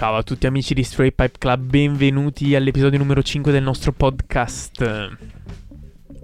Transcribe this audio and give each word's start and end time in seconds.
Ciao 0.00 0.16
a 0.16 0.22
tutti 0.22 0.46
amici 0.46 0.72
di 0.72 0.82
Stray 0.82 1.10
Pipe 1.10 1.34
Club, 1.38 1.60
benvenuti 1.60 2.54
all'episodio 2.54 2.98
numero 2.98 3.22
5 3.22 3.52
del 3.52 3.62
nostro 3.62 3.92
podcast. 3.92 5.10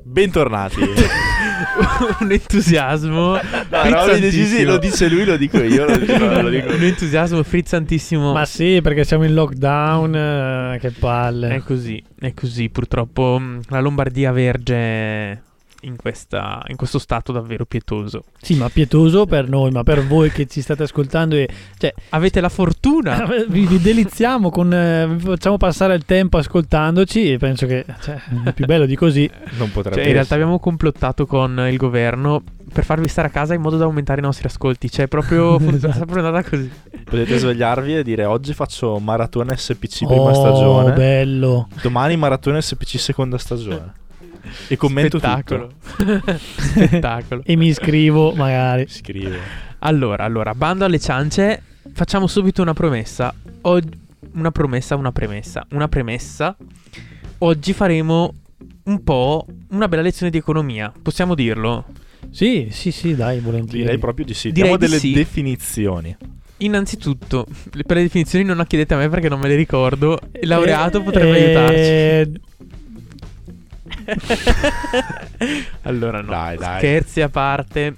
Bentornati. 0.03 0.81
Un 2.21 2.33
entusiasmo. 2.33 3.33
No, 3.33 3.41
eravamo 3.69 4.17
decisi, 4.17 4.65
lo 4.65 4.79
dice 4.79 5.11
lui, 5.11 5.27
lo 5.27 5.37
dico 5.37 5.63
io. 5.63 5.85
Lo 5.85 5.99
dico, 5.99 6.17
lo 6.17 6.49
dico. 6.49 6.69
Un 6.73 6.85
entusiasmo 6.85 7.43
frizzantissimo. 7.43 8.33
Ma 8.33 8.47
sì, 8.47 8.81
perché 8.83 9.05
siamo 9.05 9.27
in 9.27 9.35
lockdown, 9.35 10.15
eh, 10.15 10.79
che 10.81 10.91
palle. 10.93 11.57
È 11.57 11.59
così, 11.59 12.03
è 12.19 12.33
così. 12.33 12.71
Purtroppo 12.71 13.39
mh, 13.39 13.61
la 13.69 13.81
Lombardia 13.81 14.33
verge 14.33 15.43
in, 15.87 15.97
questa- 15.97 16.63
in 16.69 16.77
questo 16.77 16.99
stato 16.99 17.33
davvero 17.33 17.65
pietoso. 17.65 18.25
Sì, 18.41 18.57
ma 18.57 18.69
pietoso 18.69 19.25
per 19.27 19.49
noi, 19.49 19.71
ma 19.71 19.83
per 19.83 20.07
voi 20.07 20.31
che 20.31 20.47
ci 20.47 20.61
state 20.61 20.83
ascoltando 20.83 21.37
e 21.37 21.49
cioè 21.79 21.95
Avete 22.11 22.41
la 22.41 22.49
fortuna. 22.49 23.25
vi, 23.49 23.67
vi 23.67 23.81
deliziamo 23.81 24.51
con 24.51 24.73
eh, 24.73 25.07
vi 25.09 25.19
facciamo 25.21 25.57
passare 25.57 25.95
il 25.95 26.05
tempo 26.05 26.39
ascoltandoci 26.39 27.33
e 27.33 27.39
penso 27.39 27.67
che 27.67 27.85
cioè, 28.01 28.21
è 28.45 28.53
più 28.53 28.67
bello 28.67 28.87
di 28.87 28.97
così. 28.97 29.29
Non 29.59 29.71
potrebbe 29.71 29.97
Cioè, 29.99 30.07
in 30.07 30.13
realtà 30.13 30.35
abbiamo 30.35 30.59
complottato 30.59 31.27
con 31.27 31.67
il 31.71 31.77
governo 31.77 32.43
per 32.73 32.85
farvi 32.85 33.09
stare 33.09 33.29
a 33.29 33.31
casa 33.31 33.55
in 33.55 33.61
modo 33.61 33.77
da 33.77 33.85
aumentare 33.85 34.21
i 34.21 34.25
nostri 34.25 34.47
ascolti. 34.47 34.91
Cioè, 34.91 35.07
proprio, 35.07 35.59
è 35.61 35.75
Esatto. 35.75 36.05
proprio 36.05 36.27
andata 36.27 36.49
così. 36.49 36.71
Potete 37.05 37.39
svegliarvi 37.39 37.97
e 37.97 38.03
dire 38.03 38.25
oggi 38.25 38.53
faccio 38.53 38.99
maratona 38.99 39.57
SPC 39.57 40.07
prima 40.07 40.31
oh, 40.31 40.35
stagione. 40.35 40.93
bello. 40.93 41.69
Domani 41.81 42.17
maratona 42.17 42.61
SPC 42.61 42.99
seconda 42.99 43.39
stagione. 43.39 44.05
E 44.69 44.77
commento 44.77 45.19
Spettacolo. 45.19 45.71
tutto. 45.97 46.23
Spettacolo. 46.37 47.43
E 47.45 47.57
mi 47.57 47.69
iscrivo 47.69 48.33
magari. 48.33 48.87
Scrive. 48.89 49.39
Allora, 49.81 50.25
allora, 50.25 50.55
bando 50.55 50.85
alle 50.85 50.99
ciance, 50.99 51.63
facciamo 51.93 52.27
subito 52.27 52.63
una 52.63 52.75
promessa. 52.75 53.35
Og- 53.63 53.97
una 54.35 54.51
promessa, 54.51 54.97
una 54.97 55.13
premessa. 55.13 55.67
Una 55.71 55.89
premessa. 55.89 56.57
Oggi 57.39 57.73
faremo 57.73 58.35
un 58.85 59.03
po' 59.03 59.47
una 59.71 59.89
bella 59.89 60.03
lezione 60.03 60.31
di 60.31 60.39
economia. 60.39 60.93
Possiamo 61.03 61.35
dirlo? 61.35 61.85
Sì, 62.31 62.69
sì, 62.71 62.91
sì, 62.91 63.15
dai, 63.15 63.41
volentieri. 63.41 63.83
Direi 63.85 63.99
proprio 63.99 64.25
di 64.25 64.35
sì. 64.35 64.51
Direi 64.51 64.71
Diamo 64.71 64.77
di 64.79 64.87
delle 64.87 64.99
sì. 64.99 65.13
definizioni. 65.13 66.17
Innanzitutto, 66.59 67.47
per 67.87 67.97
le 67.97 68.03
definizioni 68.03 68.45
non 68.45 68.57
la 68.57 68.65
chiedete 68.65 68.95
a 68.95 68.97
me 68.97 69.09
perché 69.11 69.29
non 69.29 69.39
me 69.39 69.49
le 69.49 69.57
ricordo. 69.57 70.19
Il 70.41 70.49
laureato 70.49 71.01
Eh, 71.01 71.03
potrebbe 71.03 72.21
eh, 72.21 72.31
allora 75.83 76.21
no, 76.21 76.31
Dai, 76.31 76.57
dai. 76.57 76.79
scherzi 76.79 77.21
a 77.21 77.29
parte. 77.29 77.97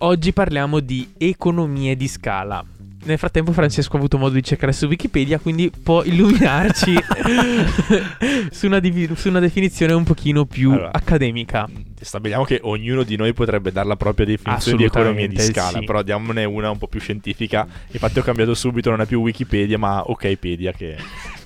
Oggi 0.00 0.32
parliamo 0.32 0.80
di 0.80 1.08
economie 1.18 1.96
di 1.96 2.06
scala. 2.08 2.64
Nel 3.04 3.18
frattempo 3.18 3.52
Francesco 3.52 3.94
ha 3.94 3.98
avuto 3.98 4.18
modo 4.18 4.34
di 4.34 4.42
cercare 4.42 4.72
su 4.72 4.86
Wikipedia, 4.86 5.38
quindi 5.38 5.70
può 5.70 6.02
illuminarci 6.02 6.94
su, 8.50 8.66
una 8.66 8.80
divi- 8.80 9.08
su 9.14 9.28
una 9.28 9.38
definizione 9.38 9.92
un 9.92 10.02
pochino 10.02 10.44
più 10.44 10.72
Allora. 10.72 10.90
accademica. 10.92 11.68
Stabiliamo 12.00 12.42
che 12.44 12.58
ognuno 12.62 13.04
di 13.04 13.14
noi 13.16 13.32
potrebbe 13.32 13.70
dare 13.70 13.86
la 13.86 13.94
propria 13.96 14.26
definizione 14.26 14.76
di 14.76 14.84
economia 14.84 15.28
di 15.28 15.38
scala, 15.38 15.78
sì. 15.78 15.84
però 15.84 16.02
diamone 16.02 16.44
una 16.44 16.68
un 16.68 16.78
po' 16.78 16.88
più 16.88 16.98
scientifica. 16.98 17.66
Infatti 17.92 18.18
ho 18.18 18.22
cambiato 18.22 18.54
subito, 18.54 18.90
non 18.90 19.00
è 19.00 19.06
più 19.06 19.20
Wikipedia, 19.20 19.78
ma 19.78 20.02
Okpedia 20.10 20.72
che 20.72 20.96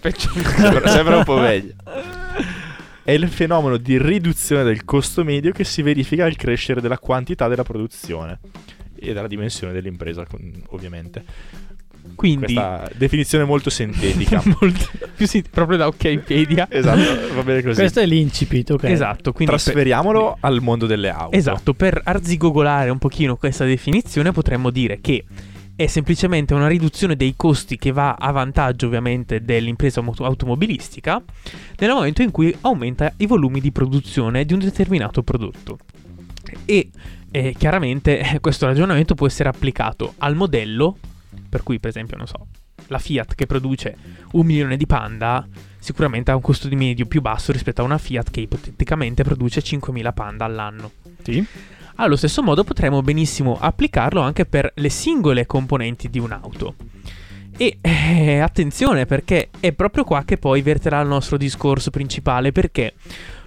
sembra 0.87 1.19
un 1.19 1.25
po' 1.25 1.39
meglio. 1.39 1.75
È 3.03 3.13
il 3.13 3.29
fenomeno 3.29 3.77
di 3.77 3.99
riduzione 3.99 4.63
del 4.63 4.85
costo 4.85 5.25
medio 5.25 5.53
che 5.53 5.65
si 5.65 5.83
verifica 5.83 6.25
al 6.25 6.37
crescere 6.37 6.81
della 6.81 6.99
quantità 6.99 7.49
della 7.49 7.63
produzione 7.65 8.39
e 8.95 9.13
della 9.13 9.27
dimensione 9.27 9.73
dell'impresa, 9.73 10.27
ovviamente. 10.69 11.25
Quindi, 12.15 12.55
Questa 12.55 12.91
definizione 12.97 13.45
molto 13.45 13.69
sintetica. 13.71 14.43
molto- 14.45 14.89
più 15.17 15.27
sì, 15.27 15.43
proprio 15.49 15.79
da 15.79 15.87
Wikipedia. 15.87 16.67
esatto, 16.71 17.35
va 17.35 17.43
bene 17.43 17.63
così. 17.63 17.79
questo 17.81 18.01
è 18.01 18.07
l'incipit, 18.07 18.71
ok. 18.71 18.85
Esatto, 18.85 19.33
quindi 19.33 19.53
per- 19.55 19.63
Trasferiamolo 19.63 20.37
al 20.41 20.61
mondo 20.61 20.87
delle 20.87 21.09
auto. 21.09 21.37
Esatto, 21.37 21.73
per 21.75 22.01
arzigogolare 22.05 22.91
un 22.91 22.99
pochino 22.99 23.37
questa 23.37 23.65
definizione 23.65 24.33
potremmo 24.33 24.71
dire 24.71 24.99
che 25.01 25.25
è 25.81 25.87
semplicemente 25.87 26.53
una 26.53 26.69
riduzione 26.69 27.17
dei 27.17 27.33
costi 27.37 27.79
che 27.79 27.91
va 27.91 28.17
a 28.17 28.31
vantaggio 28.33 28.85
ovviamente 28.85 29.43
dell'impresa 29.43 30.01
auto- 30.01 30.27
automobilistica 30.27 31.23
nel 31.79 31.91
momento 31.91 32.21
in 32.21 32.31
cui 32.31 32.55
aumenta 32.61 33.15
i 33.17 33.27
volumi 33.27 33.63
di 33.63 33.73
produzione 33.73 34.45
di 34.45 34.53
un 34.53 34.59
determinato 34.59 35.23
prodotto. 35.23 35.79
E 36.67 36.91
eh, 37.31 37.55
chiaramente 37.57 38.19
eh, 38.19 38.41
questo 38.41 38.67
ragionamento 38.67 39.15
può 39.15 39.27
essere 39.27 39.49
applicato 39.49 40.13
al 40.19 40.35
modello, 40.35 40.99
per 41.49 41.63
cui 41.63 41.81
per 41.81 41.89
esempio, 41.89 42.19
non 42.19 42.27
so, 42.27 42.49
la 42.89 42.99
Fiat 42.99 43.35
che 43.35 43.47
produce 43.47 43.97
un 44.33 44.45
milione 44.45 44.77
di 44.77 44.85
Panda 44.85 45.49
sicuramente 45.79 46.31
ha 46.31 46.35
un 46.35 46.43
costo 46.43 46.69
di 46.69 46.77
medio 46.77 47.07
più 47.07 47.23
basso 47.23 47.53
rispetto 47.53 47.81
a 47.81 47.85
una 47.85 47.97
Fiat 47.97 48.31
che 48.31 48.41
ipoteticamente 48.41 49.23
produce 49.23 49.63
5.000 49.63 50.13
Panda 50.13 50.45
all'anno. 50.45 50.91
Sì. 51.23 51.43
Allo 52.01 52.17
stesso 52.17 52.43
modo 52.43 52.65
potremmo 52.65 53.03
benissimo 53.03 53.59
applicarlo 53.61 54.23
anche 54.23 54.47
per 54.47 54.73
le 54.77 54.89
singole 54.89 55.45
componenti 55.45 56.09
di 56.09 56.19
un'auto. 56.19 56.75
E 57.59 57.77
eh, 57.83 58.39
attenzione 58.39 59.05
perché 59.05 59.51
è 59.61 59.73
proprio 59.73 60.05
qua 60.05 60.25
che 60.25 60.39
poi 60.39 60.63
verterà 60.63 60.99
il 61.03 61.09
nostro 61.09 61.37
discorso 61.37 61.91
principale 61.91 62.53
perché 62.53 62.95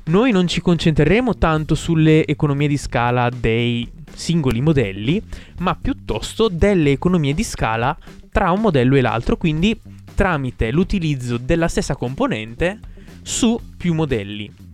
noi 0.06 0.32
non 0.32 0.48
ci 0.48 0.62
concentreremo 0.62 1.36
tanto 1.36 1.74
sulle 1.74 2.28
economie 2.28 2.68
di 2.68 2.78
scala 2.78 3.32
dei 3.36 3.92
singoli 4.14 4.62
modelli, 4.62 5.20
ma 5.62 5.76
piuttosto 5.76 6.48
delle 6.48 6.92
economie 6.92 7.34
di 7.34 7.44
scala 7.44 7.98
tra 8.32 8.52
un 8.52 8.62
modello 8.62 8.96
e 8.96 9.02
l'altro, 9.02 9.36
quindi 9.36 9.76
tramite 10.14 10.70
l'utilizzo 10.70 11.38
della 11.38 11.68
stessa 11.68 11.96
componente 11.96 12.78
su 13.24 13.60
più 13.76 13.96
modelli. 13.96 14.73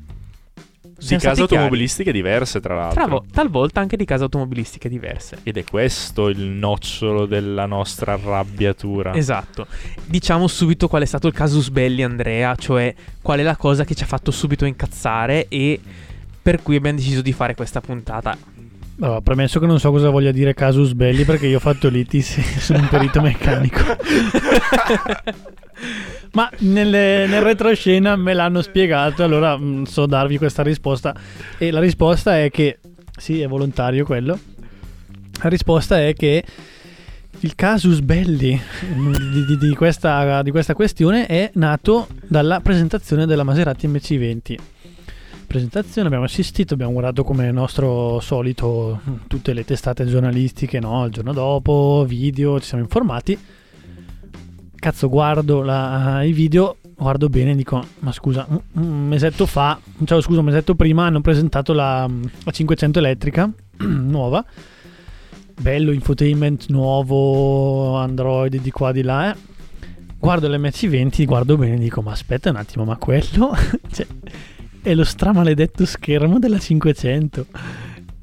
Di 0.99 1.15
case 1.15 1.19
chiari? 1.19 1.41
automobilistiche 1.41 2.11
diverse, 2.11 2.59
tra 2.59 2.75
l'altro. 2.75 3.01
Tra 3.01 3.09
vo- 3.09 3.25
talvolta 3.31 3.79
anche 3.79 3.97
di 3.97 4.05
case 4.05 4.23
automobilistiche 4.23 4.89
diverse. 4.89 5.39
Ed 5.43 5.57
è 5.57 5.63
questo 5.63 6.27
il 6.27 6.41
nocciolo 6.41 7.25
della 7.25 7.65
nostra 7.65 8.13
arrabbiatura. 8.13 9.15
Esatto. 9.15 9.65
Diciamo 10.05 10.47
subito 10.47 10.87
qual 10.87 11.01
è 11.03 11.05
stato 11.05 11.27
il 11.27 11.33
casus 11.33 11.69
belli, 11.69 12.03
Andrea, 12.03 12.55
cioè 12.55 12.93
qual 13.21 13.39
è 13.39 13.43
la 13.43 13.55
cosa 13.55 13.85
che 13.85 13.95
ci 13.95 14.03
ha 14.03 14.07
fatto 14.07 14.31
subito 14.31 14.65
incazzare 14.65 15.47
e 15.47 15.79
per 16.41 16.61
cui 16.61 16.75
abbiamo 16.75 16.97
deciso 16.97 17.21
di 17.21 17.33
fare 17.33 17.55
questa 17.55 17.81
puntata. 17.81 18.37
Allora, 19.01 19.21
premesso 19.21 19.61
che 19.61 19.65
non 19.65 19.79
so 19.79 19.91
cosa 19.91 20.09
voglia 20.09 20.31
dire 20.31 20.53
casus 20.53 20.91
belli 20.91 21.23
perché 21.23 21.47
io 21.47 21.55
ho 21.57 21.61
fatto 21.61 21.87
l'itis 21.87 22.35
e 22.37 22.41
sono 22.59 22.79
un 22.79 22.87
perito 22.89 23.21
meccanico. 23.21 23.79
Ma 26.33 26.49
nelle- 26.59 27.25
nel 27.25 27.41
retroscena 27.41 28.15
me 28.17 28.33
l'hanno 28.33 28.61
spiegato, 28.61 29.23
allora 29.23 29.57
mm, 29.57 29.83
so 29.83 30.05
darvi 30.05 30.37
questa 30.37 30.63
risposta. 30.63 31.15
E 31.57 31.71
la 31.71 31.79
risposta 31.79 32.37
è 32.37 32.51
che, 32.51 32.79
sì, 33.17 33.39
è 33.39 33.47
volontario 33.47 34.03
quello. 34.05 34.37
La 35.41 35.47
risposta 35.49 36.05
è 36.05 36.13
che 36.13 36.43
il 37.39 37.55
casus 37.55 38.01
belli 38.01 38.59
mm, 38.85 39.13
di, 39.13 39.45
di- 39.45 39.57
di 39.69 39.75
questa, 39.75 40.41
di 40.41 40.51
questa 40.51 40.73
questione 40.73 41.25
è 41.25 41.51
nato 41.53 42.07
dalla 42.27 42.59
presentazione 42.59 43.25
della 43.25 43.43
Maserati 43.43 43.87
MC20 43.87 44.55
presentazione, 45.49 46.05
abbiamo 46.07 46.25
assistito, 46.25 46.75
abbiamo 46.75 46.91
guardato 46.91 47.23
come 47.23 47.51
nostro 47.51 48.19
solito 48.19 49.01
tutte 49.25 49.51
le 49.53 49.65
testate 49.65 50.05
giornalistiche, 50.05 50.79
no? 50.79 51.03
Il 51.05 51.11
giorno 51.11 51.33
dopo, 51.33 52.05
video, 52.07 52.59
ci 52.59 52.67
siamo 52.67 52.83
informati. 52.83 53.37
Cazzo, 54.75 55.09
guardo 55.09 55.63
la- 55.63 56.21
i 56.23 56.33
video, 56.33 56.77
guardo 56.95 57.29
bene 57.29 57.51
e 57.51 57.55
dico, 57.55 57.83
ma 57.99 58.11
scusa, 58.11 58.45
un, 58.47 59.07
mesetto 59.07 59.47
fa, 59.47 59.79
cioè 60.05 60.21
scusa, 60.21 60.39
un 60.39 60.45
mesetto 60.45 60.75
prima 60.75 61.07
hanno 61.07 61.19
presentato 61.19 61.73
la, 61.73 62.07
la 62.43 62.51
500 62.51 62.99
elettrica 62.99 63.51
nuova. 63.81 64.45
Bello 65.59 65.91
infotainment 65.91 66.69
nuovo, 66.69 67.97
Android 67.97 68.55
di 68.55 68.71
qua 68.71 68.91
di 68.91 69.01
là, 69.01 69.33
eh. 69.33 69.37
Guardo 70.19 70.47
l'MC20, 70.47 71.25
guardo 71.25 71.57
bene 71.57 71.75
e 71.75 71.79
dico, 71.79 72.01
ma 72.01 72.11
aspetta 72.11 72.51
un 72.51 72.57
attimo, 72.57 72.85
ma 72.85 72.97
quello... 72.97 73.55
cioè, 73.91 74.05
è 74.81 74.93
lo 74.93 75.03
stramaledetto 75.03 75.85
schermo 75.85 76.39
della 76.39 76.59
500 76.59 77.45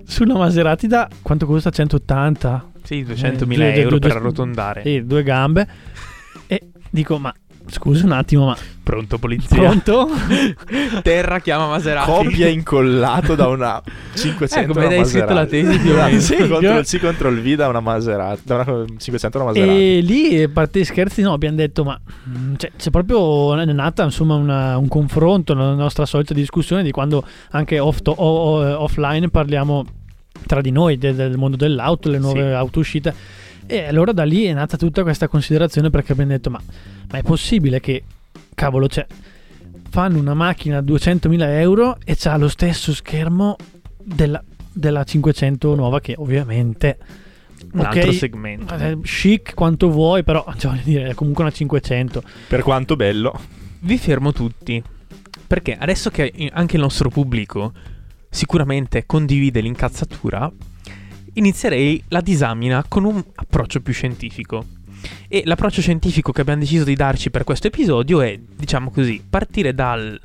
sulla 0.05 0.35
Maserati 0.37 0.87
da 0.87 1.09
quanto 1.23 1.47
costa 1.47 1.71
180 1.71 2.71
Sì, 2.83 3.01
Eh, 3.01 3.05
200.000 3.05 3.45
due- 3.55 3.75
euro 3.75 3.99
due- 3.99 4.09
per 4.09 4.17
arrotondare. 4.17 4.83
Sì, 4.83 5.05
due 5.05 5.23
gambe. 5.23 5.67
E 6.49 6.69
dico, 6.91 7.19
ma 7.19 7.35
scusa 7.69 8.05
un 8.05 8.13
attimo, 8.13 8.47
ma 8.47 8.57
Pronto, 8.83 9.19
polizia. 9.19 9.57
pronto? 9.59 10.09
Terra 11.03 11.41
chiama 11.41 11.67
Maserati. 11.69 12.11
Copia 12.11 12.49
incollato 12.49 13.35
da 13.35 13.49
una 13.49 13.83
500 14.15 14.59
Eh, 14.59 14.67
come 14.73 14.87
una 14.87 14.95
hai 14.97 15.05
scritto 15.05 15.33
la 15.33 15.47
tesi 15.47 15.79
più 15.79 15.93
o 15.93 15.97
meno. 15.97 16.21
Sì, 16.21 16.35
Sì, 16.37 16.49
contro, 16.49 16.59
che- 16.77 16.85
sì, 16.85 16.99
contro 16.99 17.29
il 17.29 17.41
V 17.43 17.55
da 17.57 17.69
una 17.69 17.81
Maserati. 17.81 18.41
Da 18.45 18.55
una 18.57 18.85
500 18.97 19.39
una 19.39 19.47
Maserati. 19.49 19.73
E 19.97 20.01
lì, 20.01 20.43
a 20.43 20.49
parte 20.49 20.81
gli 20.81 20.85
scherzi, 20.85 21.23
no, 21.23 21.33
abbiamo 21.33 21.57
detto, 21.57 21.83
ma 21.85 21.99
mm, 22.29 22.55
cioè, 22.57 22.71
c'è 22.77 22.91
proprio 22.91 23.59
è 23.59 23.65
nata 23.65 24.05
insomma 24.05 24.35
una- 24.37 24.77
un 24.79 24.89
confronto, 24.89 25.55
la 25.55 25.75
nostra 25.75 26.07
solita 26.07 26.33
discussione 26.35 26.83
di 26.83 26.91
quando 26.91 27.25
anche 27.51 27.79
off 27.79 28.01
to- 28.03 28.13
o- 28.17 28.61
o- 28.61 28.83
offline 28.83 29.29
parliamo 29.31 29.85
tra 30.47 30.61
di 30.61 30.71
noi 30.71 30.97
de- 30.99 31.15
del 31.15 31.37
mondo 31.37 31.57
dell'auto, 31.57 32.09
le 32.09 32.19
nuove 32.19 32.41
Sì. 32.49 32.55
auto 32.55 32.79
uscite. 32.79 33.15
E 33.67 33.85
allora 33.85 34.13
da 34.13 34.25
lì 34.25 34.45
è 34.45 34.53
nata 34.53 34.77
tutta 34.77 35.03
questa 35.03 35.29
considerazione 35.29 35.91
perché 35.91 36.13
abbiamo 36.13 36.31
detto, 36.31 36.51
ma, 36.51 36.61
ma 37.11 37.19
è 37.19 37.23
possibile 37.23 37.81
che, 37.81 38.05
cavolo, 38.55 38.89
cioè, 38.89 39.07
fanno 39.91 40.19
una 40.19 40.35
macchina 40.35 40.79
a 40.79 40.83
200.000 40.83 41.43
euro 41.59 41.99
e 42.05 42.17
c'ha 42.17 42.37
lo 42.37 42.49
stesso 42.49 42.95
schermo 42.95 43.57
della, 44.03 44.43
della 44.73 45.05
500 45.05 45.75
nuova 45.75 46.01
che 46.01 46.15
ovviamente... 46.17 46.99
Un 47.73 47.81
ok, 47.81 47.87
altro 47.87 48.13
segmento. 48.13 48.75
eh, 48.75 48.99
chic 49.03 49.55
quanto 49.55 49.91
vuoi, 49.91 50.23
però 50.23 50.45
cioè, 50.57 50.71
voglio 50.71 50.83
dire, 50.85 51.09
è 51.09 51.15
comunque 51.15 51.43
una 51.43 51.53
500. 51.53 52.23
Per 52.49 52.63
quanto 52.63 52.97
bello. 52.97 53.39
Vi 53.81 53.99
fermo 53.99 54.33
tutti. 54.33 54.83
Perché 55.47 55.77
adesso 55.77 56.11
che 56.11 56.51
anche 56.53 56.77
il 56.77 56.83
nostro 56.83 57.09
pubblico 57.09 57.73
sicuramente 58.29 59.07
condivide 59.07 59.61
l'incazzatura, 59.61 60.51
inizierei 61.37 62.03
la 62.09 62.21
disamina 62.21 62.85
con 62.87 63.05
un 63.05 63.23
approccio 63.35 63.81
più 63.81 63.93
scientifico. 63.93 64.65
E 65.29 65.43
l'approccio 65.45 65.81
scientifico 65.81 66.33
che 66.33 66.41
abbiamo 66.41 66.61
deciso 66.61 66.85
di 66.85 66.95
darci 66.95 67.31
per 67.31 67.45
questo 67.45 67.69
episodio 67.69 68.21
è, 68.21 68.39
diciamo 68.39 68.91
così, 68.91 69.23
partire 69.29 69.75
dal 69.75 70.21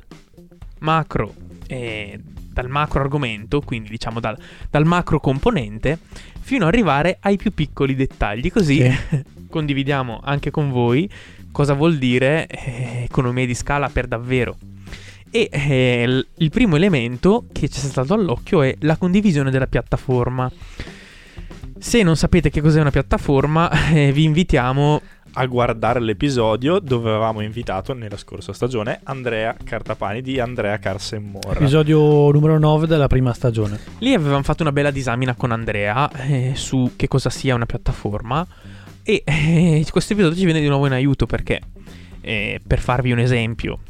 macro, 0.80 1.34
eh, 1.66 2.18
dal 2.52 2.68
macro 2.68 3.00
argomento, 3.00 3.60
quindi 3.60 3.90
diciamo 3.90 4.20
dal, 4.20 4.36
dal 4.70 4.84
macro 4.84 5.20
componente, 5.20 5.98
fino 6.40 6.66
ad 6.66 6.72
arrivare 6.72 7.18
ai 7.20 7.36
più 7.36 7.52
piccoli 7.52 7.94
dettagli. 7.94 8.50
Così 8.50 8.82
condividiamo 9.48 10.20
anche 10.22 10.50
con 10.50 10.70
voi 10.70 11.08
cosa 11.52 11.74
vuol 11.74 11.98
dire 11.98 12.46
eh, 12.46 13.04
economia 13.04 13.46
di 13.46 13.54
scala 13.54 13.88
per 13.88 14.06
davvero. 14.06 14.56
E 15.30 15.48
eh, 15.50 16.26
il 16.34 16.50
primo 16.50 16.76
elemento 16.76 17.46
che 17.52 17.68
ci 17.68 17.80
è 17.80 17.84
stato 17.84 18.14
all'occhio 18.14 18.62
è 18.62 18.74
la 18.80 18.96
condivisione 18.96 19.50
della 19.50 19.66
piattaforma. 19.66 20.50
Se 21.82 22.04
non 22.04 22.16
sapete 22.16 22.48
che 22.48 22.60
cos'è 22.60 22.80
una 22.80 22.92
piattaforma, 22.92 23.68
eh, 23.92 24.12
vi 24.12 24.22
invitiamo 24.22 25.00
A 25.32 25.46
guardare 25.46 25.98
l'episodio 25.98 26.78
dove 26.78 27.10
avevamo 27.10 27.40
invitato 27.40 27.92
nella 27.92 28.16
scorsa 28.16 28.52
stagione 28.52 29.00
Andrea 29.02 29.56
Cartapani 29.62 30.22
di 30.22 30.38
Andrea 30.38 30.78
Carsen 30.78 31.24
More. 31.24 31.58
Episodio 31.58 32.30
numero 32.30 32.56
9 32.56 32.86
della 32.86 33.08
prima 33.08 33.32
stagione. 33.32 33.80
Lì 33.98 34.14
avevamo 34.14 34.44
fatto 34.44 34.62
una 34.62 34.70
bella 34.70 34.92
disamina 34.92 35.34
con 35.34 35.50
Andrea 35.50 36.08
eh, 36.12 36.52
su 36.54 36.92
che 36.94 37.08
cosa 37.08 37.30
sia 37.30 37.56
una 37.56 37.66
piattaforma 37.66 38.46
e 39.02 39.24
eh, 39.26 39.84
questo 39.90 40.12
episodio 40.12 40.38
ci 40.38 40.44
viene 40.44 40.60
di 40.60 40.68
nuovo 40.68 40.86
in 40.86 40.92
aiuto 40.92 41.26
perché, 41.26 41.60
eh, 42.20 42.60
per 42.64 42.78
farvi 42.78 43.10
un 43.10 43.18
esempio, 43.18 43.80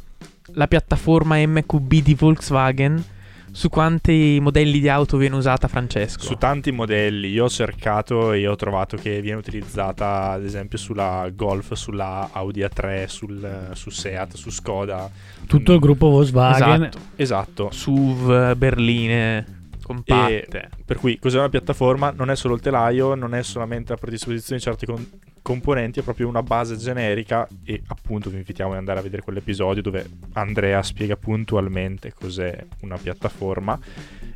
la 0.55 0.67
piattaforma 0.67 1.37
MQB 1.37 1.93
di 1.93 2.15
Volkswagen 2.15 3.11
su 3.53 3.69
quanti 3.69 4.39
modelli 4.41 4.79
di 4.79 4.89
auto 4.89 5.15
viene 5.17 5.35
usata 5.35 5.67
Francesco? 5.67 6.23
Su 6.23 6.35
tanti 6.35 6.71
modelli, 6.71 7.29
io 7.29 7.45
ho 7.45 7.49
cercato 7.49 8.31
e 8.31 8.47
ho 8.47 8.55
trovato 8.55 8.97
che 8.97 9.21
viene 9.21 9.37
utilizzata 9.37 10.31
ad 10.31 10.43
esempio 10.43 10.79
sulla 10.79 11.29
Golf, 11.33 11.73
sulla 11.73 12.29
Audi 12.31 12.61
A3, 12.61 13.05
sul, 13.05 13.69
su 13.73 13.91
Seat, 13.91 14.33
su 14.33 14.49
Skoda. 14.49 15.09
Tutto 15.45 15.73
il 15.73 15.79
gruppo 15.79 16.09
Volkswagen. 16.09 16.83
Esatto. 16.83 16.99
Esatto. 17.15 17.69
SUV, 17.71 18.55
berline, 18.55 19.67
compatte. 19.83 20.69
Per 20.83 20.97
cui 20.97 21.19
cos'è 21.19 21.37
una 21.37 21.49
piattaforma? 21.49 22.11
Non 22.11 22.31
è 22.31 22.35
solo 22.35 22.55
il 22.55 22.61
telaio, 22.61 23.13
non 23.13 23.35
è 23.35 23.43
solamente 23.43 23.91
la 23.91 23.99
predisposizione 23.99 24.57
di 24.57 24.63
certi 24.63 24.85
con- 24.87 25.07
componenti, 25.43 25.99
è 25.99 26.03
proprio 26.03 26.27
una 26.27 26.41
base 26.41 26.77
generica 26.77 27.47
e 27.63 27.83
appunto 27.87 28.31
vi 28.31 28.37
invitiamo 28.37 28.71
ad 28.71 28.77
andare 28.77 28.99
a 28.99 29.03
vedere 29.03 29.21
quell'episodio 29.21 29.83
dove 29.83 30.09
Andrea 30.33 30.81
spiega 30.81 31.15
puntualmente 31.15 32.13
cos'è 32.13 32.65
una 32.81 32.97
piattaforma 32.97 33.77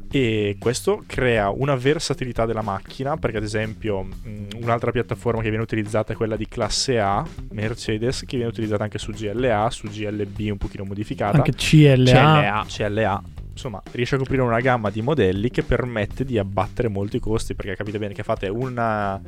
e 0.10 0.56
questo 0.60 1.04
crea 1.06 1.50
una 1.50 1.76
versatilità 1.76 2.46
della 2.46 2.62
macchina 2.62 3.18
perché 3.18 3.38
ad 3.38 3.44
esempio 3.44 4.04
mh, 4.04 4.48
un'altra 4.62 4.92
piattaforma 4.92 5.42
che 5.42 5.50
viene 5.50 5.64
utilizzata 5.64 6.14
è 6.14 6.16
quella 6.16 6.36
di 6.36 6.48
classe 6.48 7.00
A 7.00 7.26
Mercedes 7.52 8.22
che 8.22 8.36
viene 8.36 8.52
utilizzata 8.52 8.84
anche 8.84 9.00
su 9.00 9.12
GLA, 9.12 9.70
su 9.70 9.88
GLB 9.88 10.52
un 10.52 10.58
pochino 10.58 10.84
modificata 10.86 11.38
Anche 11.38 11.54
CLA. 11.54 12.06
CLA. 12.06 12.66
CLA. 12.68 13.24
Insomma, 13.58 13.82
riesce 13.92 14.14
a 14.14 14.18
coprire 14.20 14.44
una 14.44 14.60
gamma 14.60 14.92
di 14.92 15.02
modelli 15.02 15.50
che 15.50 15.64
permette 15.64 16.24
di 16.24 16.38
abbattere 16.38 16.88
molto 16.90 17.18
i 17.18 17.20
costi, 17.20 17.56
perché 17.56 17.76
capite 17.76 17.98
bene 17.98 18.14
che 18.14 18.22
fate 18.22 18.48
una, 18.50 19.20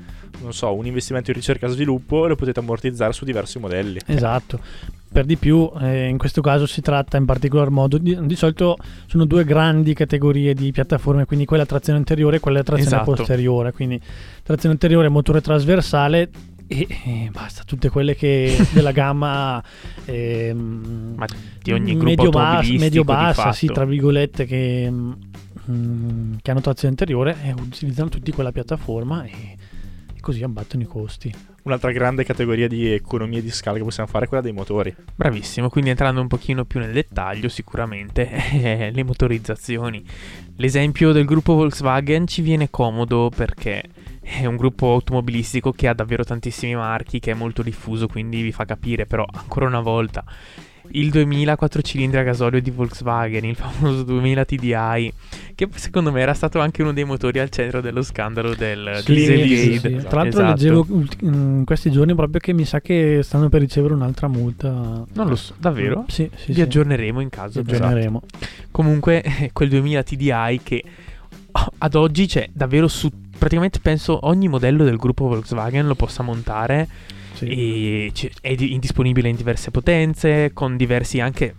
non 0.42 0.54
so, 0.54 0.72
un 0.76 0.86
investimento 0.86 1.32
in 1.32 1.36
ricerca 1.36 1.66
e 1.66 1.70
sviluppo 1.72 2.26
e 2.26 2.30
lo 2.30 2.36
potete 2.36 2.60
ammortizzare 2.60 3.12
su 3.12 3.26
diversi 3.26 3.58
modelli. 3.58 4.00
Esatto. 4.06 4.60
Per 5.12 5.26
di 5.26 5.36
più, 5.36 5.68
eh, 5.82 6.06
in 6.06 6.20
questo 6.20 6.42
caso 6.42 6.68
si 6.68 6.82
tratta 6.82 7.18
in 7.18 7.26
particolar 7.26 7.72
modo 7.72 7.98
di, 7.98 8.16
di 8.22 8.36
solito 8.36 8.78
sono 9.08 9.26
due 9.26 9.44
grandi 9.44 9.96
categorie 9.96 10.54
di 10.54 10.72
piattaforme, 10.72 11.26
quindi 11.26 11.46
quella 11.46 11.64
a 11.64 11.66
trazione 11.66 11.98
anteriore 11.98 12.36
e 12.36 12.40
quella 12.40 12.60
a 12.60 12.64
trazione 12.64 12.96
Esatto. 12.98 13.16
posteriore. 13.16 13.72
Quindi 13.72 14.00
trazione 14.44 14.76
anteriore, 14.76 15.10
motore 15.10 15.42
trasversale 15.42 16.30
e, 16.70 16.88
e 16.88 17.30
basta, 17.32 17.64
tutte 17.66 17.90
quelle 17.90 18.16
che 18.16 18.56
della 18.72 18.92
gamma 18.92 19.62
ehm, 20.06 21.16
Ma 21.18 21.26
di 21.62 21.72
ogni 21.72 21.94
gruppo 21.94 22.06
medio 22.06 22.30
bassa, 22.30 22.46
automobilistico 22.46 22.84
medio 22.84 23.02
di 23.02 23.08
bassa, 23.08 23.52
sì, 23.54 23.68
tra 23.68 23.86
virgolette, 23.86 24.46
che, 24.46 24.88
mm, 24.92 26.34
che 26.44 26.52
hanno 26.52 26.62
trazione 26.62 26.90
anteriore 26.90 27.38
e 27.44 27.54
utilizzano 27.54 28.10
tutti 28.10 28.32
quella 28.32 28.52
piattaforma 28.52 29.24
e, 29.24 29.32
e 30.14 30.20
così 30.22 30.44
abbattono 30.44 30.84
i 30.84 30.86
costi. 30.86 31.34
Un'altra 31.64 31.92
grande 31.92 32.24
categoria 32.24 32.68
di 32.68 32.94
economie 32.94 33.42
di 33.42 33.50
scala 33.50 33.78
che 33.78 33.84
possiamo 33.84 34.08
fare 34.08 34.26
è 34.26 34.28
quella 34.28 34.44
dei 34.44 34.54
motori. 34.54 34.96
Bravissimo, 35.16 35.70
quindi 35.70 35.90
entrando 35.90 36.22
un 36.22 36.28
pochino 36.28 36.66
più 36.66 36.80
nel 36.80 36.94
dettaglio, 36.94 37.50
sicuramente 37.50 38.30
eh, 38.54 38.92
le 38.92 39.04
motorizzazioni. 39.04 40.04
L'esempio 40.58 41.12
del 41.14 41.26
gruppo 41.26 41.56
Volkswagen 41.56 42.28
ci 42.28 42.42
viene 42.42 42.70
comodo 42.70 43.32
perché 43.36 43.84
è 44.38 44.46
un 44.46 44.56
gruppo 44.58 44.92
automobilistico 44.94 45.72
che 45.72 45.88
ha 45.88 45.94
davvero 45.94 46.24
tantissimi 46.24 46.76
marchi, 46.76 47.20
che 47.20 47.32
è 47.32 47.34
molto 47.34 47.62
diffuso, 47.64 48.08
quindi 48.08 48.42
vi 48.42 48.52
fa 48.52 48.66
capire, 48.66 49.06
però 49.06 49.26
ancora 49.32 49.66
una 49.66 49.80
volta 49.82 50.24
il 50.94 51.12
2000 51.12 51.56
4 51.56 51.82
cilindri 51.84 52.20
a 52.20 52.24
gasolio 52.24 52.60
di 52.62 52.72
Volkswagen, 52.72 53.46
il 53.46 53.56
famoso 53.56 54.04
2000 54.04 54.46
TDI, 54.46 55.14
che 55.54 55.68
secondo 55.76 56.12
me 56.12 56.22
era 56.22 56.34
stato 56.34 56.60
anche 56.60 56.82
uno 56.82 56.94
dei 56.94 57.04
motori 57.04 57.40
al 57.40 57.50
centro 57.50 57.80
dello 57.82 58.02
scandalo 58.02 58.56
del 58.56 59.02
Sì, 59.04 59.14
Dieselgate. 59.14 59.56
sì, 59.56 59.80
sì. 59.80 59.96
Tra 60.08 60.22
l'altro 60.24 60.42
Esatto. 60.42 60.64
leggevo 60.64 60.88
in 61.22 61.62
questi 61.66 61.92
giorni 61.92 62.16
proprio 62.16 62.40
che 62.40 62.54
mi 62.54 62.66
sa 62.66 62.82
che 62.82 63.20
stanno 63.24 63.50
per 63.50 63.62
ricevere 63.62 63.94
un'altra 63.94 64.28
multa. 64.28 64.70
Non 64.70 65.28
lo 65.28 65.36
so, 65.36 65.54
davvero? 65.60 66.06
Sì, 66.08 66.30
sì, 66.36 66.54
Vi 66.54 66.62
aggiorneremo 66.62 67.20
in 67.20 67.30
caso. 67.30 67.62
Vi 67.62 67.72
aggiorneremo. 67.72 68.22
Comunque, 68.72 69.22
eh, 69.22 69.50
quel 69.54 69.70
2000 69.70 70.04
TDI 70.04 70.60
che 70.64 70.84
ad 71.80 71.96
oggi 71.96 72.26
c'è 72.26 72.50
davvero 72.52 72.88
su 72.88 73.10
praticamente 73.40 73.80
penso 73.80 74.28
ogni 74.28 74.48
modello 74.48 74.84
del 74.84 74.98
gruppo 74.98 75.28
Volkswagen 75.28 75.88
lo 75.88 75.96
possa 75.96 76.22
montare 76.22 76.88
Sì. 77.34 77.46
e 77.48 78.12
c- 78.14 78.30
è 78.42 78.54
di- 78.54 78.78
disponibile 78.80 79.30
in 79.30 79.36
diverse 79.36 79.72
potenze, 79.72 80.52
con 80.54 80.78
diversi 80.78 81.20
anche 81.20 81.56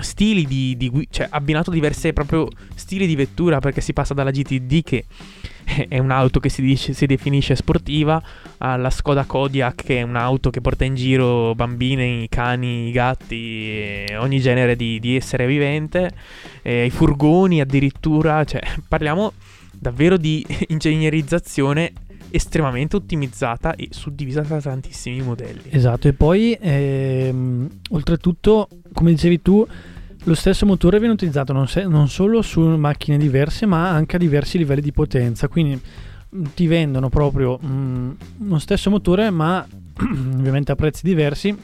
stili 0.00 0.44
di, 0.46 0.76
di 0.76 0.90
gui- 0.90 1.08
cioè 1.10 1.26
abbinato 1.30 1.70
diverse 1.70 2.12
proprio 2.12 2.48
stili 2.74 3.06
di 3.06 3.16
vettura 3.16 3.60
perché 3.60 3.80
si 3.80 3.94
passa 3.94 4.12
dalla 4.12 4.30
GTD 4.30 4.82
che 4.82 5.04
è 5.88 5.98
un'auto 5.98 6.38
che 6.38 6.48
si, 6.50 6.60
dice- 6.62 6.92
si 6.92 7.06
definisce 7.06 7.56
sportiva 7.56 8.22
alla 8.58 8.90
Skoda 8.90 9.24
Kodiaq 9.24 9.84
che 9.84 9.98
è 9.98 10.02
un'auto 10.02 10.50
che 10.50 10.60
porta 10.60 10.84
in 10.84 10.94
giro 10.96 11.54
bambine, 11.54 12.26
cani, 12.28 12.90
gatti 12.92 13.70
e 13.70 14.16
ogni 14.18 14.38
genere 14.38 14.76
di, 14.76 15.00
di 15.00 15.16
essere 15.16 15.46
vivente 15.46 16.10
eh, 16.62 16.84
i 16.84 16.90
furgoni 16.90 17.60
addirittura 17.62 18.44
cioè 18.44 18.60
parliamo 18.86 19.32
davvero 19.78 20.16
di 20.16 20.44
ingegnerizzazione 20.68 21.92
estremamente 22.30 22.96
ottimizzata 22.96 23.74
e 23.74 23.88
suddivisa 23.90 24.42
tra 24.42 24.60
tantissimi 24.60 25.22
modelli 25.22 25.62
Esatto, 25.70 26.08
e 26.08 26.12
poi 26.12 26.56
ehm, 26.60 27.68
oltretutto, 27.90 28.68
come 28.92 29.12
dicevi 29.12 29.42
tu, 29.42 29.66
lo 30.24 30.34
stesso 30.34 30.66
motore 30.66 30.98
viene 30.98 31.14
utilizzato 31.14 31.52
non, 31.52 31.68
se- 31.68 31.84
non 31.86 32.08
solo 32.08 32.42
su 32.42 32.60
macchine 32.60 33.16
diverse, 33.16 33.64
ma 33.64 33.90
anche 33.90 34.16
a 34.16 34.18
diversi 34.18 34.58
livelli 34.58 34.80
di 34.80 34.92
potenza. 34.92 35.46
Quindi 35.48 35.80
mh, 36.30 36.42
ti 36.54 36.66
vendono 36.66 37.08
proprio 37.08 37.56
mh, 37.58 38.16
uno 38.38 38.58
stesso 38.58 38.90
motore, 38.90 39.30
ma 39.30 39.64
ovviamente 40.36 40.72
a 40.72 40.74
prezzi 40.74 41.02
diversi. 41.04 41.56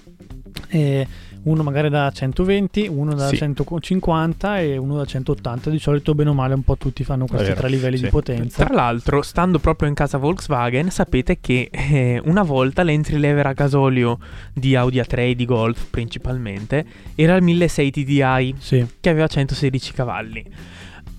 E 0.69 1.07
uno 1.45 1.63
magari 1.63 1.89
da 1.89 2.11
120, 2.11 2.89
uno 2.89 3.15
da 3.15 3.29
Sì. 3.29 3.37
150 3.37 4.61
e 4.61 4.77
uno 4.77 4.97
da 4.97 5.05
180. 5.05 5.71
Di 5.71 5.79
solito, 5.79 6.15
bene 6.15 6.31
o 6.31 6.35
male, 6.35 6.55
un 6.55 6.63
po' 6.63 6.77
tutti 6.77 7.05
fanno 7.05 7.27
questi 7.27 7.49
vero, 7.49 7.61
tre 7.61 7.69
livelli 7.69 7.97
sì. 7.97 8.05
di 8.05 8.11
potenza. 8.11 8.65
Tra 8.65 8.75
l'altro, 8.75 9.23
stando 9.23 9.59
proprio 9.59 9.89
in 9.89 9.95
casa 9.95 10.19
Volkswagen, 10.19 10.91
sapete 10.91 11.39
che 11.41 11.69
eh, 11.71 12.21
una 12.25 12.43
volta 12.43 12.83
l'entry 12.83 13.19
lever 13.19 13.47
a 13.47 13.53
gasolio 13.53 14.19
di 14.53 14.77
Audi 14.77 14.99
A3 14.99 15.19
e 15.19 15.35
di 15.35 15.45
Golf 15.45 15.89
principalmente 15.91 16.85
era 17.15 17.35
il 17.37 17.43
1600 17.43 17.93
TDI 17.93 18.55
Sì, 18.59 18.87
che 19.01 19.09
aveva 19.09 19.27
116 19.27 19.93
cavalli. 19.93 20.45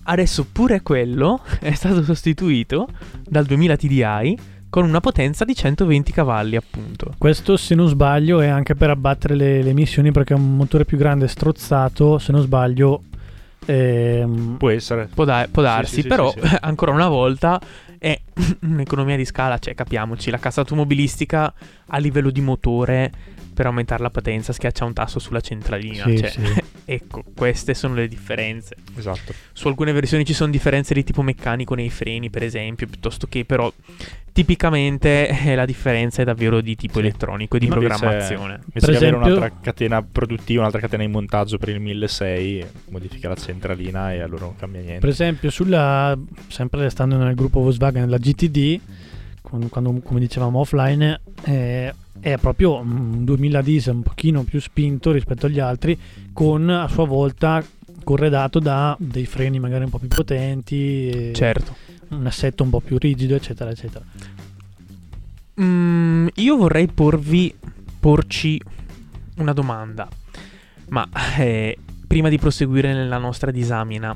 Adesso 0.06 0.48
pure 0.52 0.82
quello 0.82 1.42
è 1.60 1.74
stato 1.74 2.04
sostituito 2.04 2.88
dal 3.24 3.46
2000 3.46 3.78
TDI 3.78 4.38
con 4.74 4.86
una 4.86 5.02
potenza 5.02 5.46
di 5.46 5.54
120 5.54 6.12
cavalli, 6.12 6.56
appunto. 6.56 7.14
questo 7.20 7.58
se 7.58 7.76
non 7.76 7.88
sbaglio 7.88 8.42
è 8.42 8.48
anche 8.48 8.74
per 8.74 8.90
abbattere 8.90 9.36
le, 9.36 9.62
le 9.62 9.70
emissioni 9.70 10.12
perché 10.12 10.34
un 10.34 10.56
motore 10.56 10.84
più 10.84 10.98
grande 10.98 11.28
strozzato, 11.28 12.18
se 12.18 12.32
non 12.32 12.42
sbaglio. 12.42 13.04
ehm, 13.68 14.56
Può 14.58 14.72
essere. 14.72 15.08
Può, 15.14 15.26
da- 15.26 15.48
può 15.52 15.62
darsi, 15.62 15.94
sì, 15.98 16.02
sì, 16.02 16.08
però 16.08 16.32
sì, 16.32 16.40
sì. 16.48 16.56
ancora 16.62 16.92
una 16.92 17.08
volta 17.08 17.62
è 18.00 18.20
un'economia 18.62 19.16
di 19.16 19.26
scala, 19.26 19.60
cioè 19.60 19.76
capiamoci, 19.76 20.32
la 20.32 20.40
cassa 20.40 20.62
automobilistica 20.62 21.54
a 21.86 21.98
livello 22.00 22.32
di 22.32 22.42
motore 22.42 23.12
per 23.54 23.68
aumentare 23.68 24.02
la 24.02 24.10
potenza 24.10 24.54
schiaccia 24.54 24.86
un 24.86 24.94
tasto 24.94 25.20
sulla 25.20 25.40
centralina. 25.42 26.06
Sì, 26.06 26.18
cioè, 26.18 26.30
sì. 26.30 26.63
Ecco, 26.86 27.24
queste 27.36 27.74
sono 27.74 27.96
le 27.96 28.08
differenze. 28.08 28.76
Esatto. 28.98 29.34
Su 29.54 29.68
alcune 29.68 29.92
versioni 29.92 30.26
ci 30.26 30.34
sono 30.34 30.52
differenze 30.52 30.94
di 30.94 31.04
tipo 31.04 31.22
meccanico 31.22 31.76
nei 31.76 31.90
freni, 31.90 32.30
per 32.30 32.44
esempio, 32.44 32.88
piuttosto 32.88 33.28
che 33.28 33.46
però 33.46 33.72
tipicamente 34.32 35.28
eh, 35.28 35.56
la 35.56 35.66
differenza 35.66 36.22
è 36.22 36.26
davvero 36.26 36.60
di 36.62 36.76
tipo 36.76 36.94
Sì. 36.96 37.00
elettronico 37.02 37.56
e 37.56 37.60
di 37.60 37.66
Invece- 37.66 37.88
programmazione. 37.88 38.54
Invece 38.54 38.72
Per 38.74 38.90
di 38.90 38.96
avere 38.96 39.06
esempio- 39.16 39.36
un'altra 39.38 39.60
catena 39.62 40.02
produttiva, 40.02 40.60
un'altra 40.62 40.82
catena 40.82 41.04
in 41.04 41.12
montaggio 41.12 41.58
per 41.58 41.70
il 41.70 41.80
1600, 41.80 42.68
modifica 42.90 43.30
la 43.30 43.36
centralina 43.36 44.12
e 44.14 44.22
allora 44.22 44.46
non 44.46 44.56
cambia 44.56 44.82
niente. 44.82 45.00
Per 45.00 45.10
esempio, 45.10 45.50
sulla, 45.52 46.18
sempre 46.48 46.82
restando 46.82 47.16
nel 47.18 47.36
gruppo 47.36 47.60
Volkswagen, 47.62 48.10
la 48.10 48.18
GTD, 48.18 48.80
con- 49.42 49.70
quando, 49.70 50.00
come 50.04 50.20
dicevamo 50.20 50.60
offline, 50.60 51.22
eh, 51.44 51.94
è 52.24 52.38
proprio 52.38 52.76
un 52.80 53.26
2000 53.26 53.62
diesel 53.62 53.96
un 53.96 54.02
pochino 54.02 54.44
più 54.44 54.62
spinto 54.62 55.12
rispetto 55.12 55.48
agli 55.48 55.60
altri, 55.60 56.00
con 56.32 56.70
a 56.70 56.88
sua 56.88 57.06
volta 57.06 57.62
corredato 58.02 58.60
da 58.60 58.96
dei 58.98 59.26
freni 59.26 59.60
magari 59.60 59.84
un 59.84 59.90
po' 59.90 60.00
più 60.00 60.08
potenti, 60.08 61.32
Certo. 61.34 61.76
un 62.10 62.26
assetto 62.26 62.64
un 62.64 62.70
po' 62.70 62.80
più 62.80 62.98
rigido, 62.98 63.36
eccetera, 63.36 63.72
eccetera. 63.72 64.06
Mm, 65.62 66.28
io 66.36 66.56
vorrei 66.56 66.88
porvi, 66.88 67.54
porci 68.00 68.60
una 69.38 69.52
domanda, 69.52 70.08
ma 70.90 71.06
eh, 71.38 71.78
prima 72.08 72.30
di 72.30 72.38
proseguire 72.38 72.94
nella 72.94 73.18
nostra 73.18 73.52
disamina, 73.52 74.16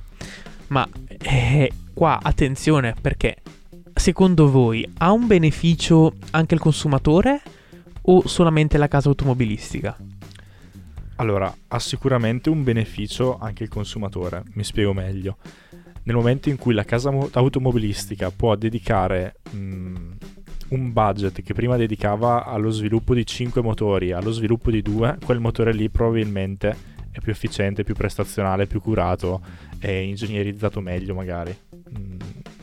ma 0.67 0.87
eh, 1.09 1.71
qua 1.93 2.19
attenzione 2.21 2.95
perché 3.01 3.35
secondo 3.93 4.49
voi 4.49 4.89
ha 4.99 5.11
un 5.11 5.27
beneficio 5.27 6.13
anche 6.31 6.53
il 6.53 6.61
consumatore 6.61 7.41
o 8.09 8.27
solamente 8.27 8.77
la 8.77 8.87
casa 8.87 9.09
automobilistica? 9.09 9.97
Allora, 11.15 11.53
ha 11.67 11.79
sicuramente 11.79 12.49
un 12.49 12.63
beneficio 12.63 13.37
anche 13.37 13.63
il 13.63 13.69
consumatore, 13.69 14.43
mi 14.53 14.63
spiego 14.63 14.93
meglio. 14.93 15.37
Nel 16.03 16.15
momento 16.15 16.49
in 16.49 16.57
cui 16.57 16.73
la 16.73 16.83
casa 16.83 17.09
mo- 17.09 17.29
automobilistica 17.31 18.31
può 18.31 18.55
dedicare 18.55 19.37
mh, 19.49 20.11
un 20.69 20.93
budget 20.93 21.41
che 21.41 21.53
prima 21.53 21.75
dedicava 21.75 22.45
allo 22.45 22.69
sviluppo 22.69 23.13
di 23.13 23.25
5 23.25 23.61
motori, 23.61 24.11
allo 24.11 24.31
sviluppo 24.31 24.69
di 24.69 24.81
2, 24.81 25.17
quel 25.25 25.39
motore 25.39 25.73
lì 25.73 25.89
probabilmente 25.89 26.95
è 27.11 27.19
più 27.19 27.31
efficiente, 27.31 27.83
più 27.83 27.95
prestazionale, 27.95 28.67
più 28.67 28.79
curato 28.79 29.41
e 29.79 30.03
ingegnerizzato 30.03 30.79
meglio 30.81 31.15
magari. 31.15 31.55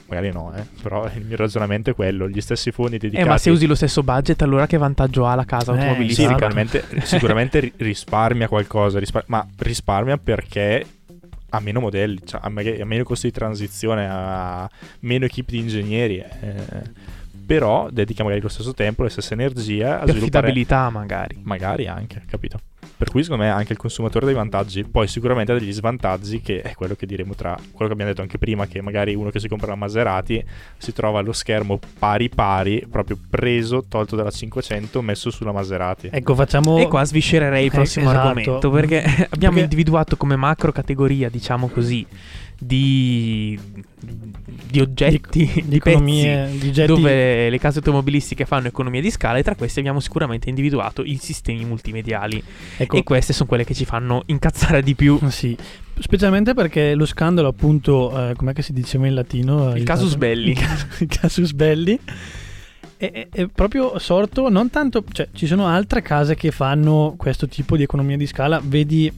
Magari 0.06 0.30
no, 0.32 0.54
eh, 0.54 0.64
però 0.82 1.06
il 1.14 1.24
mio 1.24 1.36
ragionamento 1.36 1.90
è 1.90 1.94
quello, 1.94 2.28
gli 2.28 2.40
stessi 2.40 2.70
fondi 2.70 2.98
dedicati... 2.98 3.26
Eh, 3.26 3.28
ma 3.28 3.38
se 3.38 3.50
usi 3.50 3.66
lo 3.66 3.74
stesso 3.74 4.02
budget, 4.02 4.42
allora 4.42 4.66
che 4.66 4.76
vantaggio 4.76 5.26
ha 5.26 5.34
la 5.34 5.44
casa 5.44 5.72
Eh, 5.72 5.76
Sì, 5.76 5.80
automobilistica? 5.80 6.28
esatto. 6.28 6.38
sicuramente, 6.38 6.84
sicuramente 7.06 7.60
ri- 7.60 7.72
risparmia 7.76 8.48
qualcosa, 8.48 8.98
rispar- 8.98 9.24
ma 9.28 9.46
risparmia 9.58 10.18
perché 10.18 10.86
ha 11.50 11.60
meno 11.60 11.80
modelli, 11.80 12.20
cioè 12.24 12.40
ha, 12.42 12.48
meno 12.48 13.04
costi 13.04 13.28
di 13.28 13.32
transizione, 13.32 14.08
ha 14.10 14.68
meno 15.00 15.24
equip 15.24 15.48
di 15.48 15.58
ingegneri, 15.58 16.18
eh, 16.18 17.12
però 17.46 17.88
dedica 17.90 18.22
magari 18.24 18.40
lo 18.40 18.48
stesso 18.48 18.74
tempo, 18.74 19.04
le 19.04 19.10
stesse 19.10 19.34
energie 19.34 19.84
a 19.84 20.00
sviluppare... 20.02 20.18
affidabilità 20.18 20.90
magari. 20.90 21.38
Magari 21.42 21.86
anche, 21.86 22.22
capito? 22.26 22.58
Per 23.04 23.12
cui 23.12 23.22
secondo 23.22 23.44
me 23.44 23.50
anche 23.50 23.72
il 23.72 23.78
consumatore 23.78 24.24
ha 24.24 24.28
dei 24.28 24.34
vantaggi, 24.34 24.82
poi 24.82 25.06
sicuramente 25.08 25.52
ha 25.52 25.58
degli 25.58 25.72
svantaggi 25.74 26.40
che 26.40 26.62
è 26.62 26.72
quello 26.74 26.94
che 26.94 27.04
diremo 27.04 27.34
tra 27.34 27.54
quello 27.54 27.86
che 27.88 27.92
abbiamo 27.92 28.10
detto 28.10 28.22
anche 28.22 28.38
prima, 28.38 28.66
che 28.66 28.80
magari 28.80 29.14
uno 29.14 29.28
che 29.28 29.40
si 29.40 29.46
compra 29.46 29.66
la 29.66 29.74
Maserati 29.74 30.42
si 30.78 30.90
trova 30.94 31.20
lo 31.20 31.34
schermo 31.34 31.78
pari 31.98 32.30
pari, 32.30 32.86
proprio 32.90 33.18
preso, 33.28 33.84
tolto 33.86 34.16
dalla 34.16 34.30
500, 34.30 35.02
messo 35.02 35.30
sulla 35.30 35.52
Maserati. 35.52 36.08
Ecco, 36.10 36.34
facciamo... 36.34 36.78
E 36.78 36.88
qua 36.88 37.04
sviscererei 37.04 37.66
il 37.66 37.70
Eh, 37.70 37.74
prossimo 37.74 38.08
esatto. 38.08 38.26
argomento 38.28 38.70
perché 38.70 39.02
abbiamo 39.28 39.56
Perché- 39.56 39.60
individuato 39.60 40.16
come 40.16 40.36
macro 40.36 40.72
categoria, 40.72 41.28
diciamo 41.28 41.68
così, 41.68 42.06
di, 42.58 43.58
di 44.70 44.80
oggetti, 44.80 45.50
di, 45.54 45.64
di 45.66 45.76
economie, 45.76 46.44
pezzi 46.44 46.58
di 46.58 46.72
getti... 46.72 46.86
dove 46.86 47.50
le 47.50 47.58
case 47.58 47.78
automobilistiche 47.78 48.44
fanno 48.44 48.68
economia 48.68 49.00
di 49.00 49.10
scala 49.10 49.38
e 49.38 49.42
tra 49.42 49.54
queste 49.54 49.80
abbiamo 49.80 50.00
sicuramente 50.00 50.48
individuato 50.48 51.02
i 51.02 51.18
sistemi 51.20 51.64
multimediali 51.64 52.42
Ecco, 52.76 52.96
e 52.96 53.02
queste 53.02 53.32
sono 53.32 53.48
quelle 53.48 53.64
che 53.64 53.74
ci 53.74 53.84
fanno 53.84 54.22
incazzare 54.26 54.82
di 54.82 54.94
più. 54.94 55.18
Sì, 55.28 55.56
specialmente 55.98 56.54
perché 56.54 56.94
lo 56.94 57.06
scandalo, 57.06 57.48
appunto, 57.48 58.30
eh, 58.30 58.34
com'è 58.34 58.52
che 58.52 58.62
si 58.62 58.72
diceva 58.72 59.06
in 59.06 59.14
latino? 59.14 59.74
Il 59.74 59.84
casus 59.84 60.14
belli. 60.16 60.50
Il, 60.50 60.58
ca- 60.58 60.86
il 60.98 61.08
casus 61.08 61.52
belli. 61.52 61.98
È, 62.96 63.28
è- 63.30 63.48
proprio 63.48 63.98
sorto, 63.98 64.48
non 64.48 64.70
tanto, 64.70 65.04
cioè 65.12 65.28
ci 65.32 65.46
sono 65.46 65.66
altre 65.66 66.00
case 66.00 66.34
che 66.34 66.50
fanno 66.50 67.14
questo 67.16 67.48
tipo 67.48 67.76
di 67.76 67.82
economia 67.82 68.16
di 68.16 68.26
scala, 68.26 68.60
vedi, 68.64 69.12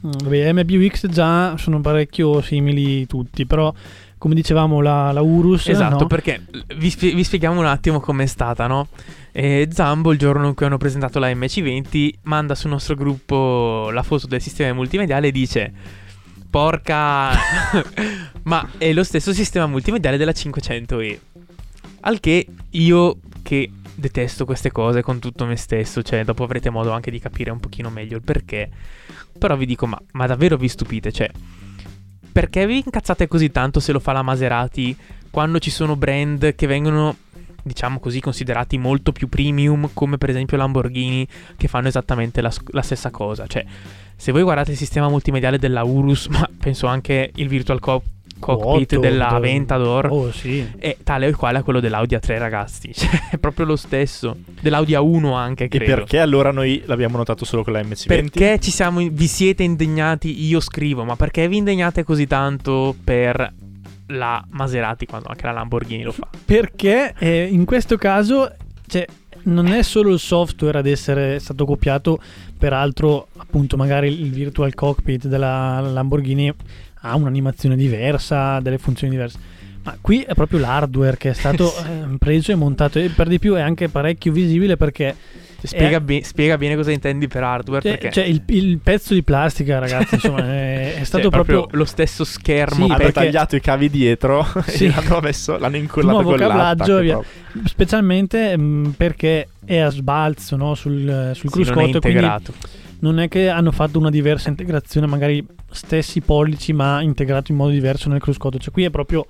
vabbè, 0.00 0.52
MBUX 0.52 1.06
già 1.08 1.56
sono 1.56 1.80
parecchio 1.80 2.40
simili 2.40 3.06
tutti, 3.06 3.46
però 3.46 3.72
come 4.20 4.34
dicevamo 4.34 4.82
la, 4.82 5.12
la 5.12 5.22
Urus, 5.22 5.68
Esatto, 5.68 6.00
no? 6.00 6.06
perché 6.06 6.42
vi, 6.76 6.94
vi 6.98 7.24
spieghiamo 7.24 7.58
un 7.58 7.64
attimo 7.64 8.00
com'è 8.00 8.26
stata, 8.26 8.66
no? 8.66 8.88
Eh, 9.32 9.68
Zambo, 9.72 10.12
il 10.12 10.18
giorno 10.18 10.46
in 10.46 10.54
cui 10.54 10.66
hanno 10.66 10.76
presentato 10.76 11.18
la 11.18 11.28
MC20, 11.28 12.10
manda 12.24 12.54
sul 12.54 12.68
nostro 12.68 12.96
gruppo 12.96 13.88
la 13.90 14.02
foto 14.02 14.26
del 14.26 14.42
sistema 14.42 14.74
multimediale 14.74 15.28
e 15.28 15.32
dice: 15.32 15.72
Porca, 16.50 17.30
ma 18.44 18.68
è 18.76 18.92
lo 18.92 19.04
stesso 19.04 19.32
sistema 19.32 19.66
multimediale 19.66 20.18
della 20.18 20.32
500E. 20.32 21.18
Al 22.00 22.20
che 22.20 22.46
io, 22.70 23.18
che 23.42 23.70
detesto 24.00 24.44
queste 24.44 24.72
cose 24.72 25.02
con 25.02 25.18
tutto 25.18 25.46
me 25.46 25.56
stesso, 25.56 26.02
cioè 26.02 26.24
dopo 26.24 26.42
avrete 26.42 26.70
modo 26.70 26.90
anche 26.90 27.10
di 27.10 27.20
capire 27.20 27.50
un 27.50 27.60
pochino 27.60 27.90
meglio 27.90 28.16
il 28.16 28.22
perché. 28.22 28.68
Però 29.38 29.56
vi 29.56 29.66
dico, 29.66 29.86
ma, 29.86 30.00
ma 30.12 30.26
davvero 30.26 30.56
vi 30.56 30.68
stupite? 30.68 31.12
Cioè, 31.12 31.30
perché 32.32 32.66
vi 32.66 32.82
incazzate 32.84 33.28
così 33.28 33.50
tanto 33.50 33.80
se 33.80 33.92
lo 33.92 34.00
fa 34.00 34.12
la 34.12 34.22
Maserati 34.22 34.96
quando 35.30 35.58
ci 35.58 35.70
sono 35.70 35.96
brand 35.96 36.54
che 36.54 36.66
vengono, 36.66 37.16
diciamo 37.62 38.00
così, 38.00 38.20
considerati 38.20 38.78
molto 38.78 39.12
più 39.12 39.28
premium, 39.28 39.90
come 39.94 40.18
per 40.18 40.30
esempio 40.30 40.56
Lamborghini, 40.56 41.26
che 41.56 41.68
fanno 41.68 41.88
esattamente 41.88 42.40
la, 42.40 42.52
la 42.70 42.82
stessa 42.82 43.10
cosa? 43.10 43.46
Cioè, 43.46 43.64
se 44.16 44.32
voi 44.32 44.42
guardate 44.42 44.72
il 44.72 44.76
sistema 44.76 45.08
multimediale 45.08 45.58
della 45.58 45.84
Urus, 45.84 46.26
ma 46.32 46.48
penso 46.58 46.86
anche 46.86 47.30
il 47.36 47.48
Virtual 47.48 47.78
Co- 47.78 48.02
Cockpit 48.40 48.92
Otto, 48.94 49.00
della 49.00 49.26
do- 49.28 49.36
Aventador, 49.36 50.08
Oh 50.10 50.32
sì. 50.32 50.66
è 50.78 50.96
tale 51.04 51.28
o 51.28 51.36
quale 51.36 51.58
a 51.58 51.62
quello 51.62 51.78
dell'Audi 51.78 52.16
A3, 52.16 52.38
ragazzi. 52.38 52.90
Cioè, 53.00 53.28
è 53.30 53.38
proprio 53.38 53.66
lo 53.66 53.76
stesso. 53.76 54.36
Dell'Audi 54.60 54.92
A1 54.94 55.32
anche, 55.34 55.64
E 55.64 55.68
credo. 55.68 55.94
perché 55.94 56.18
allora 56.18 56.50
noi 56.50 56.82
l'abbiamo 56.86 57.16
notato 57.16 57.44
solo 57.44 57.62
con 57.62 57.74
la 57.74 57.80
MC20? 57.82 58.06
Perché 58.06 58.58
ci 58.58 58.70
siamo, 58.72 59.00
vi 59.08 59.26
siete 59.28 59.62
indegnati, 59.62 60.44
io 60.44 60.58
scrivo, 60.60 61.04
ma 61.04 61.14
perché 61.16 61.46
vi 61.46 61.58
indegnate 61.58 62.02
così 62.02 62.26
tanto 62.26 62.96
per 63.04 63.52
la 64.08 64.44
Maserati 64.50 65.06
quando 65.06 65.28
anche 65.28 65.46
la 65.46 65.52
Lamborghini 65.52 66.02
lo 66.02 66.12
fa? 66.12 66.26
Perché 66.44 67.14
eh, 67.18 67.44
in 67.48 67.64
questo 67.64 67.96
caso 67.96 68.52
cioè, 68.88 69.04
non 69.44 69.68
è 69.68 69.82
solo 69.82 70.12
il 70.12 70.18
software 70.18 70.78
ad 70.78 70.86
essere 70.86 71.38
stato 71.38 71.64
copiato, 71.64 72.18
peraltro 72.58 73.28
appunto 73.36 73.76
magari 73.76 74.20
il 74.20 74.30
virtual 74.32 74.74
cockpit 74.74 75.26
della 75.28 75.80
Lamborghini 75.80 76.52
ha 77.00 77.14
un'animazione 77.16 77.76
diversa, 77.76 78.60
delle 78.60 78.78
funzioni 78.78 79.12
diverse. 79.12 79.38
Ma 79.82 79.96
qui 80.00 80.22
è 80.22 80.34
proprio 80.34 80.58
l'hardware 80.58 81.16
che 81.16 81.30
è 81.30 81.34
stato 81.34 81.72
eh, 81.84 82.16
preso 82.18 82.52
e 82.52 82.54
montato 82.54 82.98
e 82.98 83.08
per 83.08 83.28
di 83.28 83.38
più 83.38 83.54
è 83.54 83.60
anche 83.60 83.88
parecchio 83.88 84.32
visibile 84.32 84.76
perché 84.76 85.14
Spiega, 85.62 85.98
Eh. 85.98 86.00
be- 86.00 86.22
spiega 86.24 86.56
bene 86.56 86.74
cosa 86.74 86.90
intendi 86.90 87.28
per 87.28 87.42
hardware, 87.42 87.82
cioè, 87.82 87.90
perché 87.98 88.10
cioè, 88.10 88.24
il, 88.24 88.42
il 88.46 88.78
pezzo 88.78 89.12
di 89.12 89.22
plastica 89.22 89.78
ragazzi 89.78 90.14
insomma 90.14 90.38
è, 90.54 90.94
è 90.94 91.04
stato 91.04 91.24
cioè, 91.24 91.32
proprio, 91.32 91.68
lo 91.72 91.84
stesso 91.84 92.24
schermo. 92.24 92.86
Sì, 92.86 92.90
hanno 92.90 92.96
perché- 92.96 93.12
tagliato 93.12 93.56
i 93.56 93.60
cavi 93.60 93.90
dietro 93.90 94.46
Sì. 94.66 94.86
e 94.86 94.88
l'hanno, 94.88 95.20
messo, 95.20 95.58
l'hanno 95.58 95.76
incollato 95.76 96.22
Nuovo 96.22 96.30
con 96.30 96.38
via. 96.38 96.56
l'attacco. 96.56 97.24
specialmente 97.64 98.56
mh, 98.56 98.94
perché 98.96 99.48
è 99.64 99.76
a 99.78 99.90
sbalzo 99.90 100.56
no, 100.56 100.74
sul, 100.74 101.32
sul 101.34 101.50
sì, 101.50 101.58
non 101.58 101.68
è 101.68 101.72
cruscotto 101.72 102.00
quindi 102.00 102.18
integrato. 102.20 102.54
Non 103.00 103.18
è 103.18 103.28
che 103.28 103.48
hanno 103.48 103.72
fatto 103.72 103.98
una 103.98 104.10
diversa 104.10 104.48
integrazione, 104.48 105.06
magari 105.06 105.44
stessi 105.70 106.20
pollici 106.20 106.72
ma 106.72 107.02
integrato 107.02 107.52
in 107.52 107.58
modo 107.58 107.70
diverso 107.70 108.08
nel 108.08 108.20
cruscotto, 108.20 108.58
cioè 108.58 108.72
qui 108.72 108.84
è 108.84 108.90
proprio 108.90 109.26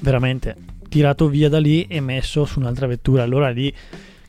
veramente 0.00 0.56
tirato 0.88 1.28
via 1.28 1.48
da 1.48 1.58
lì 1.58 1.86
e 1.86 2.00
messo 2.00 2.44
su 2.44 2.58
un'altra 2.58 2.86
vettura, 2.86 3.22
allora 3.22 3.50
lì 3.50 3.72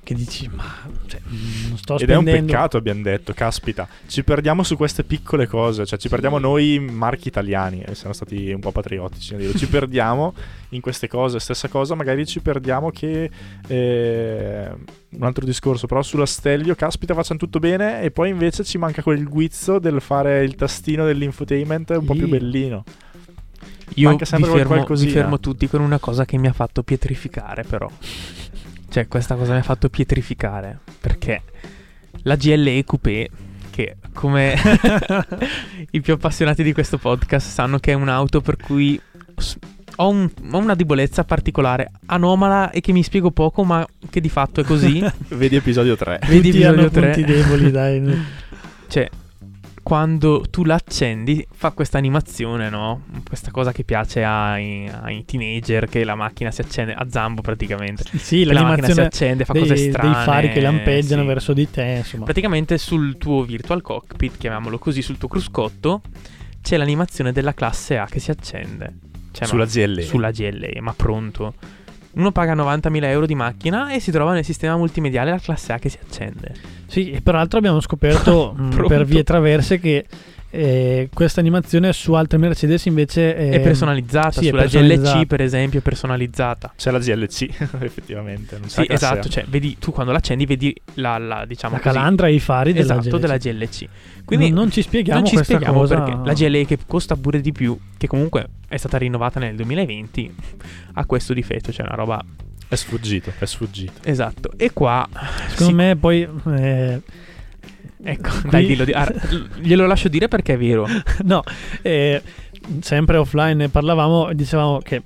che 0.04 0.16
dici 0.16 0.50
ma 0.52 0.64
cioè, 1.06 1.20
non 1.68 1.78
sto 1.78 1.98
Ed 2.00 2.10
è 2.10 2.16
un 2.16 2.22
spendendo 2.22 2.54
peccato, 2.54 2.78
abbiamo 2.78 3.02
detto, 3.04 3.34
caspita, 3.34 3.88
ci 4.08 4.24
perdiamo 4.24 4.64
su 4.64 4.76
queste 4.76 5.04
piccole 5.04 5.46
cose, 5.46 5.86
cioè 5.86 6.00
ci 6.00 6.10
perdiamo 6.10 6.40
noi 6.40 6.80
marchi 6.80 7.28
italiani, 7.28 7.82
e 7.82 7.94
siamo 7.94 8.14
stati 8.14 8.52
un 8.52 8.60
po' 8.60 8.72
patriottici, 8.72 9.36
ci 9.56 9.68
perdiamo 9.68 10.34
in 10.70 10.82
queste 10.82 11.08
cose, 11.08 11.40
stessa 11.40 11.68
cosa, 11.68 11.96
magari 11.96 12.26
ci 12.26 12.40
perdiamo 12.40 12.90
che 12.90 13.30
eh, 13.68 14.70
un 15.10 15.24
altro 15.24 15.46
discorso, 15.46 15.86
però 15.86 16.02
sulla 16.02 16.26
Stelvio, 16.26 16.76
caspita, 16.76 17.14
facciamo 17.14 17.40
tutto 17.40 17.60
bene 17.60 18.02
e 18.02 18.12
poi 18.12 18.30
invece 18.30 18.64
ci 18.64 18.78
manca 18.78 19.04
quel 19.04 19.24
guizzo 19.28 19.80
del 19.80 20.02
fare 20.02 20.44
il 20.44 20.56
tastino 20.56 21.06
dell'infotainment 21.06 21.90
un 21.92 22.06
po' 22.06 22.14
Sì. 22.14 22.20
più 22.20 22.30
bellino. 22.30 22.84
Io 23.96 24.18
sempre 24.24 24.52
fermo, 24.52 24.68
qualcosina. 24.68 25.12
fermo 25.12 25.40
tutti 25.40 25.68
con 25.68 25.82
una 25.82 25.98
cosa 26.00 26.26
che 26.26 26.38
mi 26.38 26.48
ha 26.48 26.54
fatto 26.54 26.84
pietrificare, 26.84 27.64
però. 27.64 27.90
Cioè, 28.90 29.08
questa 29.08 29.36
cosa 29.36 29.54
mi 29.54 29.60
ha 29.60 29.64
fatto 29.64 29.90
pietrificare. 29.90 30.80
Perché 31.00 31.42
la 32.24 32.36
GLE 32.36 32.84
Coupé, 32.84 33.30
che 33.70 33.98
come 34.14 34.56
i 35.92 36.02
più 36.02 36.14
appassionati 36.14 36.64
di 36.64 36.74
questo 36.74 36.98
podcast 36.98 37.48
sanno 37.48 37.78
che 37.80 37.92
è 37.92 37.96
un'auto 37.96 38.42
per 38.42 38.58
cui 38.58 39.00
ho, 39.98 40.10
un- 40.10 40.30
ho 40.52 40.58
una 40.58 40.76
debolezza 40.76 41.24
particolare, 41.24 41.92
anomala 42.08 42.72
e 42.72 42.82
che 42.82 42.92
mi 42.92 43.04
spiego 43.04 43.32
poco, 43.32 43.64
ma 43.64 43.86
che 44.10 44.22
di 44.22 44.30
fatto 44.30 44.62
è 44.62 44.64
così. 44.64 45.04
Vedi 45.30 45.56
episodio 45.56 45.96
3. 45.96 46.20
Vedi 46.28 46.52
tutti 46.52 46.64
hanno 46.64 46.86
episodio 46.86 47.12
3. 47.12 47.12
punti 47.12 47.32
deboli, 47.32 47.72
dai. 47.72 48.22
Cioè, 48.88 49.10
quando 49.90 50.44
tu 50.52 50.66
l'accendi, 50.66 51.44
fa 51.52 51.72
questa 51.72 51.98
animazione, 51.98 52.70
no? 52.70 53.06
Questa 53.28 53.50
cosa 53.50 53.72
che 53.72 53.84
piace 53.84 54.24
ai, 54.24 54.88
ai 54.88 55.26
teenager, 55.26 55.90
che 55.90 56.04
la 56.04 56.14
macchina 56.14 56.52
si 56.52 56.62
accende 56.62 56.94
a 56.94 57.08
zambo 57.10 57.42
praticamente. 57.42 58.04
Sì, 58.16 58.44
Che 58.44 58.54
la 58.54 58.62
macchina 58.62 58.92
si 58.92 59.02
accende, 59.02 59.46
fa 59.46 59.54
dei, 59.54 59.64
cose 59.64 59.74
dei 59.74 59.90
strane. 59.90 60.24
fari 60.26 60.52
che 60.52 60.62
lampeggiano 60.62 61.24
sì. 61.24 61.28
verso 61.28 61.54
di 61.54 61.72
te, 61.72 61.96
insomma. 61.98 62.26
Praticamente 62.26 62.78
sul 62.78 63.18
tuo 63.18 63.42
virtual 63.42 63.82
cockpit, 63.82 64.38
chiamiamolo 64.38 64.78
così, 64.78 65.02
sul 65.02 65.18
tuo 65.18 65.28
cruscotto, 65.28 66.02
c'è 66.62 66.78
l'animazione 66.78 67.32
della 67.32 67.56
classe 67.56 67.98
A 67.98 68.06
che 68.06 68.20
si 68.20 68.30
accende. 68.30 68.94
Cioè, 69.32 69.48
Sulla 69.48 69.66
ma- 69.66 69.72
GLE. 69.72 70.02
Sulla 70.04 70.30
GLE, 70.30 70.82
ma 70.82 70.94
pronto. 70.96 71.56
Uno 72.12 72.32
paga 72.32 72.56
90.000 72.56 73.04
euro 73.06 73.26
di 73.26 73.36
macchina 73.36 73.92
e 73.92 74.00
si 74.00 74.12
trova 74.12 74.34
nel 74.34 74.44
sistema 74.44 74.76
multimediale 74.76 75.32
la 75.32 75.40
classe 75.40 75.74
A 75.74 75.78
che 75.78 75.90
si 75.90 75.98
accende. 76.02 76.54
Sì, 76.88 77.12
e 77.12 77.22
peraltro 77.22 77.60
abbiamo 77.60 77.80
scoperto 77.80 78.54
mh, 78.58 78.70
Pronto. 78.70 78.88
per 78.88 79.06
vie 79.06 79.24
traverse 79.24 79.80
che 79.80 80.06
eh, 80.52 81.10
questa 81.14 81.40
animazione 81.40 81.94
su 81.94 82.14
altre 82.14 82.38
Mercedes 82.38 82.86
invece 82.86 83.36
è, 83.36 83.50
è 83.52 83.60
personalizzata, 83.62 84.32
sì, 84.32 84.48
è 84.48 84.50
sulla 84.50 84.62
personalizzata. 84.62 85.18
GLC 85.20 85.28
per 85.28 85.42
esempio 85.42 85.80
è 85.80 85.82
personalizzata. 85.82 86.74
C'è 86.76 86.92
la 86.92 87.00
GLC, 87.00 87.48
effettivamente. 87.82 88.58
Non 88.58 88.70
Sì, 88.70 88.86
esatto, 88.88 89.30
cioè 89.30 89.46
vedi 89.48 89.78
tu 89.78 89.92
quando 89.92 90.12
l'accendi 90.12 90.46
vedi 90.46 90.76
la, 90.96 91.18
la, 91.18 91.46
diciamo 91.46 91.76
la 91.76 91.82
così, 91.82 91.94
calandra 91.96 92.28
e 92.28 92.34
i 92.34 92.40
fari 92.40 92.74
della 92.74 92.96
esatto, 93.00 93.18
GLC. 93.18 93.20
della 93.20 93.38
GLC. 93.38 93.86
Quindi 94.26 94.50
non, 94.50 94.60
non 94.60 94.72
ci 94.72 94.82
spieghiamo 94.82 95.20
non 95.22 95.30
ci 95.30 95.38
spieghiamo 95.38 95.80
cosa. 95.80 96.02
perché 96.02 96.20
la 96.24 96.34
GLE 96.34 96.66
che 96.66 96.78
costa 96.86 97.16
pure 97.16 97.42
di 97.42 97.52
più, 97.52 97.78
che 97.98 98.08
comunque 98.08 98.48
è 98.68 98.78
stata 98.78 98.98
rinnovata 98.98 99.40
nel 99.40 99.56
2020, 99.56 100.36
ha 100.94 101.06
questo 101.06 101.34
difetto, 101.34 101.72
cioè 101.72 101.86
una 101.86 101.96
roba 101.96 102.24
È 102.68 102.76
sfuggito, 102.76 103.32
è 103.38 103.46
sfuggito. 103.46 103.94
esatto. 104.04 104.52
E 104.58 104.72
qua 104.74 105.08
Secondo 105.50 105.64
sì, 105.66 105.74
me 105.74 105.96
poi 105.96 106.28
eh, 106.58 107.02
ecco, 108.04 108.30
qui- 108.42 108.50
dai, 108.50 108.66
dillo, 108.66 108.86
di- 108.86 108.92
ah, 108.92 109.12
glielo 109.60 109.86
lascio 109.88 110.08
dire 110.10 110.28
perché 110.28 110.54
è 110.54 110.58
vero. 110.58 110.88
no, 111.24 111.42
eh, 111.82 112.22
sempre 112.82 113.18
offline 113.18 113.54
ne 113.56 113.70
parlavamo 113.70 114.34
dicevamo 114.34 114.80
che 114.80 115.04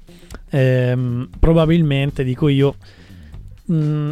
ehm, 0.49 1.29
probabilmente, 1.39 2.23
dico 2.23 2.47
io, 2.47 2.75
mh, 3.65 4.11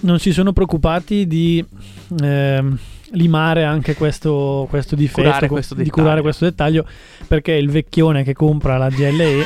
non 0.00 0.18
si 0.18 0.32
sono 0.32 0.52
preoccupati 0.52 1.26
di 1.26 1.64
ehm, 2.22 2.78
limare 3.12 3.64
anche 3.64 3.94
questo, 3.94 4.66
questo 4.70 4.96
difetto, 4.96 5.22
Curare 5.22 5.48
questo 5.48 5.74
di 5.74 5.90
curare 5.90 6.20
questo 6.22 6.44
dettaglio, 6.46 6.86
perché 7.28 7.52
il 7.52 7.70
vecchione 7.70 8.22
che 8.24 8.32
compra 8.32 8.76
la 8.78 8.88
GLE 8.88 9.44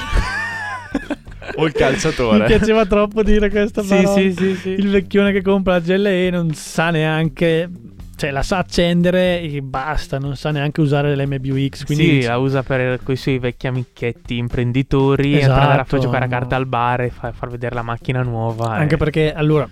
O 1.56 1.66
il 1.66 1.72
mi 1.74 1.78
calciatore. 1.80 2.44
piaceva 2.46 2.86
troppo 2.86 3.22
dire 3.22 3.50
questa 3.50 3.82
Sì, 3.82 3.88
parola. 3.88 4.12
sì, 4.14 4.32
sì, 4.32 4.54
sì. 4.54 4.68
Il 4.70 4.88
vecchione 4.88 5.32
che 5.32 5.42
compra 5.42 5.74
la 5.74 5.80
GLE 5.80 6.30
non 6.30 6.52
sa 6.54 6.90
neanche 6.90 7.68
cioè 8.16 8.30
la 8.30 8.42
sa 8.42 8.58
accendere 8.58 9.40
e 9.42 9.60
basta, 9.62 10.18
non 10.18 10.36
sa 10.36 10.50
neanche 10.50 10.80
usare 10.80 11.14
l'MBUX, 11.14 11.84
quindi 11.84 12.22
sì, 12.22 12.26
la 12.26 12.38
usa 12.38 12.62
per 12.62 12.98
i 13.06 13.16
suoi 13.16 13.38
vecchi 13.38 13.66
amichetti 13.66 14.36
imprenditori 14.38 15.34
e 15.34 15.38
Esatto. 15.38 15.60
andare 15.60 15.80
a 15.80 15.84
far 15.84 16.00
giocare 16.00 16.24
a 16.24 16.28
carta 16.28 16.56
al 16.56 16.66
bar 16.66 17.02
e 17.02 17.10
fa- 17.10 17.32
far 17.32 17.50
vedere 17.50 17.74
la 17.74 17.82
macchina 17.82 18.22
nuova. 18.22 18.70
anche 18.72 18.94
e- 18.94 18.98
perché 18.98 19.32
allora 19.34 19.68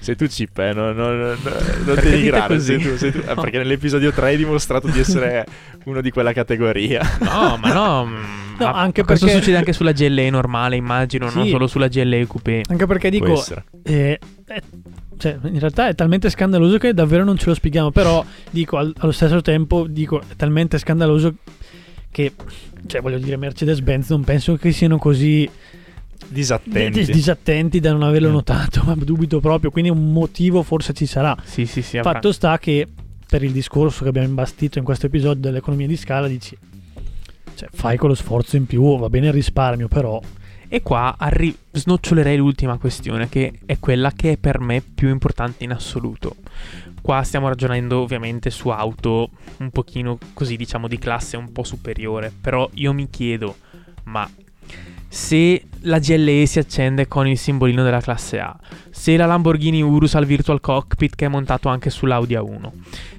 Sei 0.00 0.16
tu 0.16 0.26
chip, 0.26 0.56
eh? 0.58 0.72
Non, 0.72 0.94
non, 0.94 1.18
non, 1.18 1.36
non 1.42 1.84
Perché 1.84 2.02
ti 2.02 2.10
denigrare, 2.10 2.60
sei 2.60 2.78
tu, 2.78 2.96
sei 2.96 3.10
tu. 3.12 3.18
Eh, 3.18 3.24
No. 3.34 3.40
Perché 3.42 3.58
nell'episodio 3.58 4.12
3 4.12 4.26
hai 4.26 4.36
dimostrato 4.36 4.88
di 4.88 4.98
essere 5.00 5.44
uno 5.84 6.00
di 6.00 6.10
quella 6.10 6.32
categoria. 6.32 7.00
No, 7.20 7.58
ma 7.60 7.72
no. 7.72 8.08
No, 8.58 8.64
ma 8.72 8.80
anche 8.80 9.04
questo 9.04 9.26
perché- 9.26 9.40
succede 9.40 9.56
anche 9.58 9.72
sulla 9.72 9.92
GLE 9.92 10.30
normale, 10.30 10.74
immagino, 10.74 11.30
non 11.30 11.44
Sì. 11.44 11.50
solo 11.50 11.68
sulla 11.68 11.86
GLE 11.86 12.26
Coupé. 12.26 12.62
anche 12.68 12.86
perché 12.86 13.08
dico 13.08 13.40
eh, 13.84 14.18
eh, 14.48 14.62
cioè, 15.16 15.38
in 15.44 15.60
realtà 15.60 15.86
è 15.86 15.94
talmente 15.94 16.28
scandaloso 16.28 16.76
che 16.76 16.92
davvero 16.92 17.22
non 17.22 17.36
ce 17.38 17.46
lo 17.46 17.54
spieghiamo, 17.54 17.92
però 17.92 18.24
dico 18.50 18.76
al- 18.76 18.92
allo 18.98 19.12
stesso 19.12 19.40
tempo 19.42 19.86
dico 19.88 20.20
è 20.22 20.34
talmente 20.34 20.76
scandaloso 20.78 21.34
che 22.10 22.32
cioè 22.88 23.00
voglio 23.00 23.18
dire 23.18 23.36
Mercedes-Benz 23.36 24.10
non 24.10 24.24
penso 24.24 24.56
che 24.56 24.72
siano 24.72 24.98
così 24.98 25.48
Disattenti. 26.26 26.98
dis- 27.00 27.10
disattenti 27.10 27.80
da 27.80 27.92
non 27.92 28.02
averlo 28.02 28.28
Mm. 28.28 28.32
notato, 28.32 28.82
ma 28.86 28.94
dubito 28.94 29.40
proprio, 29.40 29.70
quindi 29.70 29.90
un 29.90 30.12
motivo 30.12 30.62
forse 30.62 30.92
ci 30.92 31.06
sarà. 31.06 31.36
Sì, 31.44 31.64
sì, 31.66 31.82
sì. 31.82 31.98
avrà- 31.98 32.12
Fatto 32.12 32.32
sta 32.32 32.58
che 32.58 32.86
per 33.28 33.42
il 33.42 33.52
discorso 33.52 34.02
che 34.02 34.08
abbiamo 34.08 34.26
imbastito 34.28 34.78
in 34.78 34.84
questo 34.84 35.06
episodio 35.06 35.40
dell'economia 35.42 35.86
di 35.86 35.96
scala 35.96 36.26
dici 36.28 36.56
cioè, 37.54 37.68
fai 37.72 37.96
quello 37.98 38.14
sforzo 38.14 38.56
in 38.56 38.66
più, 38.66 38.98
va 38.98 39.08
bene 39.08 39.26
il 39.28 39.32
risparmio, 39.32 39.88
però 39.88 40.20
E 40.70 40.82
qua 40.82 41.14
arri- 41.18 41.56
snocciolerei 41.72 42.36
l'ultima 42.36 42.76
questione, 42.76 43.28
che 43.30 43.60
è 43.64 43.78
quella 43.78 44.12
che 44.12 44.32
è 44.32 44.36
per 44.36 44.60
me 44.60 44.82
più 44.82 45.08
importante 45.08 45.64
in 45.64 45.70
assoluto. 45.72 46.36
Qua 47.00 47.22
stiamo 47.22 47.48
ragionando 47.48 48.00
ovviamente 48.00 48.50
su 48.50 48.68
auto 48.68 49.30
un 49.60 49.70
pochino 49.70 50.18
così, 50.34 50.56
diciamo, 50.56 50.86
di 50.86 50.98
classe 50.98 51.38
un 51.38 51.52
po' 51.52 51.64
superiore. 51.64 52.30
Però 52.38 52.68
io 52.74 52.92
mi 52.92 53.08
chiedo, 53.08 53.56
ma 54.04 54.28
se 55.08 55.62
la 55.82 55.98
GLE 55.98 56.44
si 56.46 56.58
accende 56.58 57.08
con 57.08 57.26
il 57.26 57.38
simbolino 57.38 57.82
della 57.82 58.00
classe 58.00 58.40
A, 58.40 58.56
se 58.90 59.16
la 59.16 59.26
Lamborghini 59.26 59.80
Urus 59.80 60.14
ha 60.14 60.18
il 60.18 60.26
virtual 60.26 60.60
cockpit 60.60 61.14
che 61.14 61.26
è 61.26 61.28
montato 61.28 61.68
anche 61.68 61.90
sull'Audi 61.90 62.34
A1, 62.34 62.70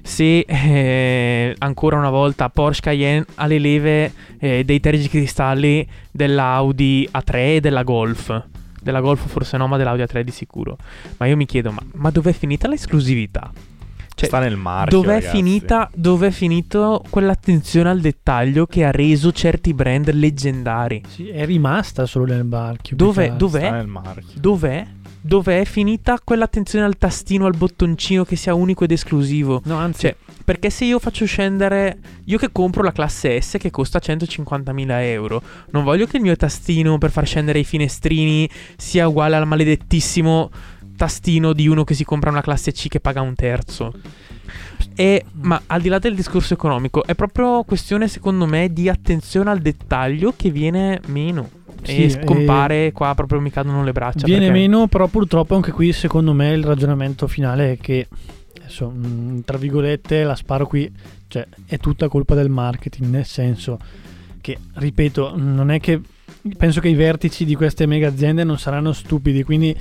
se 0.02 0.40
eh, 0.40 1.54
ancora 1.58 1.96
una 1.96 2.10
volta 2.10 2.48
Porsche 2.48 2.82
Cayenne 2.82 3.26
ha 3.36 3.46
le 3.46 3.58
leve 3.58 4.12
eh, 4.38 4.64
dei 4.64 4.80
tergicristalli 4.80 5.86
dell'Audi 6.10 7.08
A3 7.12 7.34
e 7.34 7.60
della 7.60 7.82
Golf. 7.82 8.46
Della 8.82 9.00
Golf 9.00 9.26
forse 9.26 9.58
no, 9.58 9.66
ma 9.66 9.76
dell'Audi 9.76 10.02
A3 10.02 10.20
di 10.22 10.30
sicuro. 10.30 10.78
Ma 11.18 11.26
io 11.26 11.36
mi 11.36 11.44
chiedo, 11.44 11.70
ma, 11.70 11.82
ma 11.94 12.10
dov'è 12.10 12.32
finita 12.32 12.66
l'esclusività? 12.66 13.52
Cioè, 14.20 14.28
Sta 14.28 14.38
nel 14.38 14.56
marchio. 14.56 15.00
Dov'è 15.00 15.14
ragazzi. 15.14 15.30
finita, 15.34 15.90
dov'è 15.94 16.30
finito 16.30 17.02
quell'attenzione 17.08 17.88
al 17.88 18.00
dettaglio 18.00 18.66
che 18.66 18.84
ha 18.84 18.90
reso 18.90 19.32
certi 19.32 19.72
brand 19.72 20.12
leggendari? 20.12 21.02
sì, 21.08 21.28
è 21.28 21.46
rimasta 21.46 22.04
solo 22.04 22.26
nel 22.26 22.44
marchio. 22.44 22.96
Dov'è, 22.96 23.32
dov'è, 23.32 23.70
nel 23.70 23.86
marchio. 23.86 24.38
dov'è, 24.38 24.86
dov'è 25.22 25.64
finita 25.64 26.18
quell'attenzione 26.22 26.84
al 26.84 26.98
tastino, 26.98 27.46
al 27.46 27.56
bottoncino 27.56 28.26
che 28.26 28.36
sia 28.36 28.52
unico 28.52 28.84
ed 28.84 28.90
esclusivo? 28.90 29.62
No, 29.64 29.76
anzi, 29.76 30.00
Cioè, 30.00 30.16
perché 30.44 30.68
se 30.68 30.84
io 30.84 30.98
faccio 30.98 31.24
scendere, 31.24 31.98
io 32.24 32.36
che 32.36 32.52
compro 32.52 32.82
la 32.82 32.92
classe 32.92 33.40
S 33.40 33.56
che 33.58 33.70
costa 33.70 34.00
150.000 34.02 34.86
euro, 35.04 35.42
non 35.70 35.82
voglio 35.82 36.04
che 36.04 36.18
il 36.18 36.22
mio 36.22 36.36
tastino 36.36 36.98
per 36.98 37.10
far 37.10 37.24
scendere 37.24 37.60
i 37.60 37.64
finestrini 37.64 38.46
sia 38.76 39.08
uguale 39.08 39.36
al 39.36 39.46
maledettissimo 39.46 40.50
tastino 41.00 41.54
di 41.54 41.66
uno 41.66 41.82
che 41.82 41.94
si 41.94 42.04
compra 42.04 42.28
una 42.28 42.42
classe 42.42 42.72
C 42.72 42.88
che 42.88 43.00
paga 43.00 43.22
un 43.22 43.34
terzo. 43.34 43.90
E, 44.94 45.24
ma 45.32 45.62
al 45.64 45.80
di 45.80 45.88
là 45.88 45.98
del 45.98 46.14
discorso 46.14 46.52
economico, 46.52 47.06
è 47.06 47.14
proprio 47.14 47.62
questione, 47.62 48.06
secondo 48.06 48.44
me, 48.44 48.70
di 48.70 48.86
attenzione 48.90 49.48
al 49.48 49.60
dettaglio 49.60 50.34
che 50.36 50.50
viene 50.50 51.00
meno. 51.06 51.48
Sì, 51.84 52.04
e 52.04 52.10
scompare, 52.10 52.92
qua 52.92 53.14
proprio 53.14 53.40
mi 53.40 53.50
cadono 53.50 53.82
le 53.82 53.92
braccia. 53.92 54.26
viene 54.26 54.48
perché- 54.48 54.60
meno, 54.60 54.88
però 54.88 55.06
purtroppo 55.06 55.54
anche 55.54 55.72
qui 55.72 55.90
secondo 55.94 56.34
me 56.34 56.52
il 56.52 56.64
ragionamento 56.64 57.26
finale 57.26 57.72
è 57.72 57.78
che 57.78 58.06
adesso 58.58 58.90
mh, 58.90 59.44
tra 59.46 59.56
virgolette 59.56 60.22
la 60.22 60.36
sparo 60.36 60.66
qui, 60.66 60.92
cioè 61.28 61.46
è 61.64 61.78
tutta 61.78 62.08
colpa 62.08 62.34
del 62.34 62.50
marketing, 62.50 63.08
nel 63.08 63.24
senso 63.24 63.78
che 64.42 64.58
ripeto, 64.74 65.32
non 65.34 65.70
è 65.70 65.80
che 65.80 65.98
penso 66.58 66.80
che 66.80 66.88
i 66.88 66.94
vertici 66.94 67.46
di 67.46 67.54
queste 67.54 67.86
mega 67.86 68.08
aziende 68.08 68.44
non 68.44 68.58
saranno 68.58 68.92
stupidi, 68.92 69.42
quindi 69.44 69.74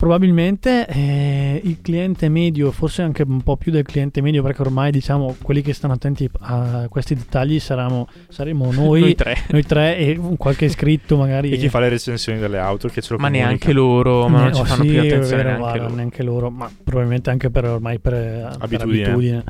probabilmente 0.00 0.86
eh, 0.88 1.60
il 1.62 1.80
cliente 1.82 2.30
medio, 2.30 2.70
forse 2.72 3.02
anche 3.02 3.22
un 3.22 3.42
po' 3.42 3.58
più 3.58 3.70
del 3.70 3.84
cliente 3.84 4.22
medio, 4.22 4.42
perché 4.42 4.62
ormai 4.62 4.90
diciamo 4.90 5.36
quelli 5.42 5.60
che 5.60 5.74
stanno 5.74 5.92
attenti 5.92 6.26
a 6.40 6.86
questi 6.88 7.14
dettagli 7.14 7.60
saremo, 7.60 8.08
saremo 8.30 8.72
noi, 8.72 9.00
Noi 9.02 9.14
tre. 9.14 9.36
noi 9.50 9.62
tre 9.62 9.98
e 9.98 10.18
qualche 10.38 10.64
iscritto 10.64 11.18
magari. 11.18 11.50
E 11.50 11.58
chi 11.58 11.68
fa 11.68 11.80
le 11.80 11.90
recensioni 11.90 12.38
delle 12.38 12.56
auto 12.56 12.88
che 12.88 13.02
ce 13.02 13.12
lo 13.12 13.18
Ma 13.18 13.26
comunica. 13.26 13.46
neanche 13.48 13.72
loro, 13.74 14.26
ma 14.26 14.38
non 14.38 14.48
Eh, 14.48 14.54
ci 14.54 14.60
oh, 14.62 14.64
fanno 14.64 14.82
sì, 14.84 14.88
più 14.88 14.98
attenzione 15.00 15.36
vero, 15.36 15.42
neanche 15.42 15.58
guarda, 15.60 15.82
loro. 15.82 15.94
neanche 15.94 16.22
loro, 16.22 16.50
ma 16.50 16.70
probabilmente 16.82 17.28
anche 17.30 17.50
per 17.50 17.64
ormai 17.66 17.98
per 17.98 18.12
per 18.12 18.56
Abitudine. 18.58 19.44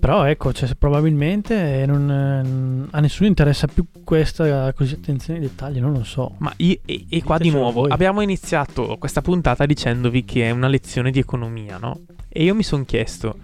Però 0.00 0.24
ecco, 0.24 0.52
cioè, 0.54 0.74
probabilmente 0.76 1.84
non, 1.86 2.10
eh, 2.10 2.88
a 2.90 3.00
nessuno 3.00 3.28
interessa 3.28 3.66
più 3.66 3.84
questa 4.02 4.72
così 4.72 4.94
attenzione 4.94 5.38
ai 5.38 5.46
dettagli, 5.46 5.78
non 5.78 5.92
lo 5.92 6.04
so. 6.04 6.36
Ma 6.38 6.50
io, 6.56 6.78
e, 6.86 7.04
e 7.08 7.22
qua 7.22 7.36
di 7.36 7.50
nuovo 7.50 7.84
abbiamo 7.84 8.22
iniziato 8.22 8.96
questa 8.98 9.20
puntata 9.20 9.66
dicendovi 9.66 10.24
che 10.24 10.46
è 10.46 10.50
una 10.50 10.68
lezione 10.68 11.10
di 11.10 11.18
economia, 11.18 11.76
no? 11.76 12.00
E 12.28 12.44
io 12.44 12.54
mi 12.54 12.62
sono 12.62 12.84
chiesto, 12.84 13.36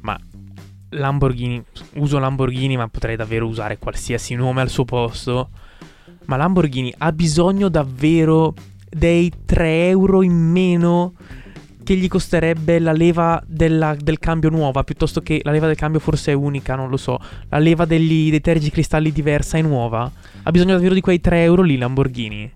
ma 0.00 0.18
Lamborghini, 0.90 1.64
uso 1.94 2.18
Lamborghini, 2.18 2.76
ma 2.76 2.88
potrei 2.88 3.16
davvero 3.16 3.46
usare 3.46 3.78
qualsiasi 3.78 4.34
nome 4.34 4.60
al 4.60 4.68
suo 4.68 4.84
posto. 4.84 5.48
Ma 6.26 6.36
Lamborghini 6.36 6.92
ha 6.98 7.10
bisogno 7.12 7.68
davvero 7.68 8.54
dei 8.88 9.32
3 9.46 9.88
euro 9.88 10.22
in 10.22 10.34
meno 10.34 11.14
che 11.84 11.94
gli 11.96 12.08
costerebbe 12.08 12.78
la 12.78 12.92
leva 12.92 13.42
della- 13.46 13.96
del 13.98 14.18
cambio 14.18 14.50
nuova, 14.50 14.82
piuttosto 14.84 15.20
che 15.20 15.40
la 15.42 15.50
leva 15.52 15.66
del 15.66 15.76
cambio 15.76 16.00
forse 16.00 16.32
è 16.32 16.34
unica, 16.34 16.74
non 16.74 16.88
lo 16.90 16.96
so. 16.96 17.18
La 17.48 17.58
leva 17.58 17.84
degli, 17.84 18.30
dei 18.30 18.40
tergicristalli 18.40 19.12
diversa 19.12 19.58
è 19.58 19.62
nuova. 19.62 20.10
Ha 20.42 20.50
bisogno 20.50 20.72
davvero 20.74 20.94
di 20.94 21.00
quei 21.00 21.20
3 21.20 21.42
euro 21.42 21.62
lì 21.62 21.76
Lamborghini. 21.76 22.50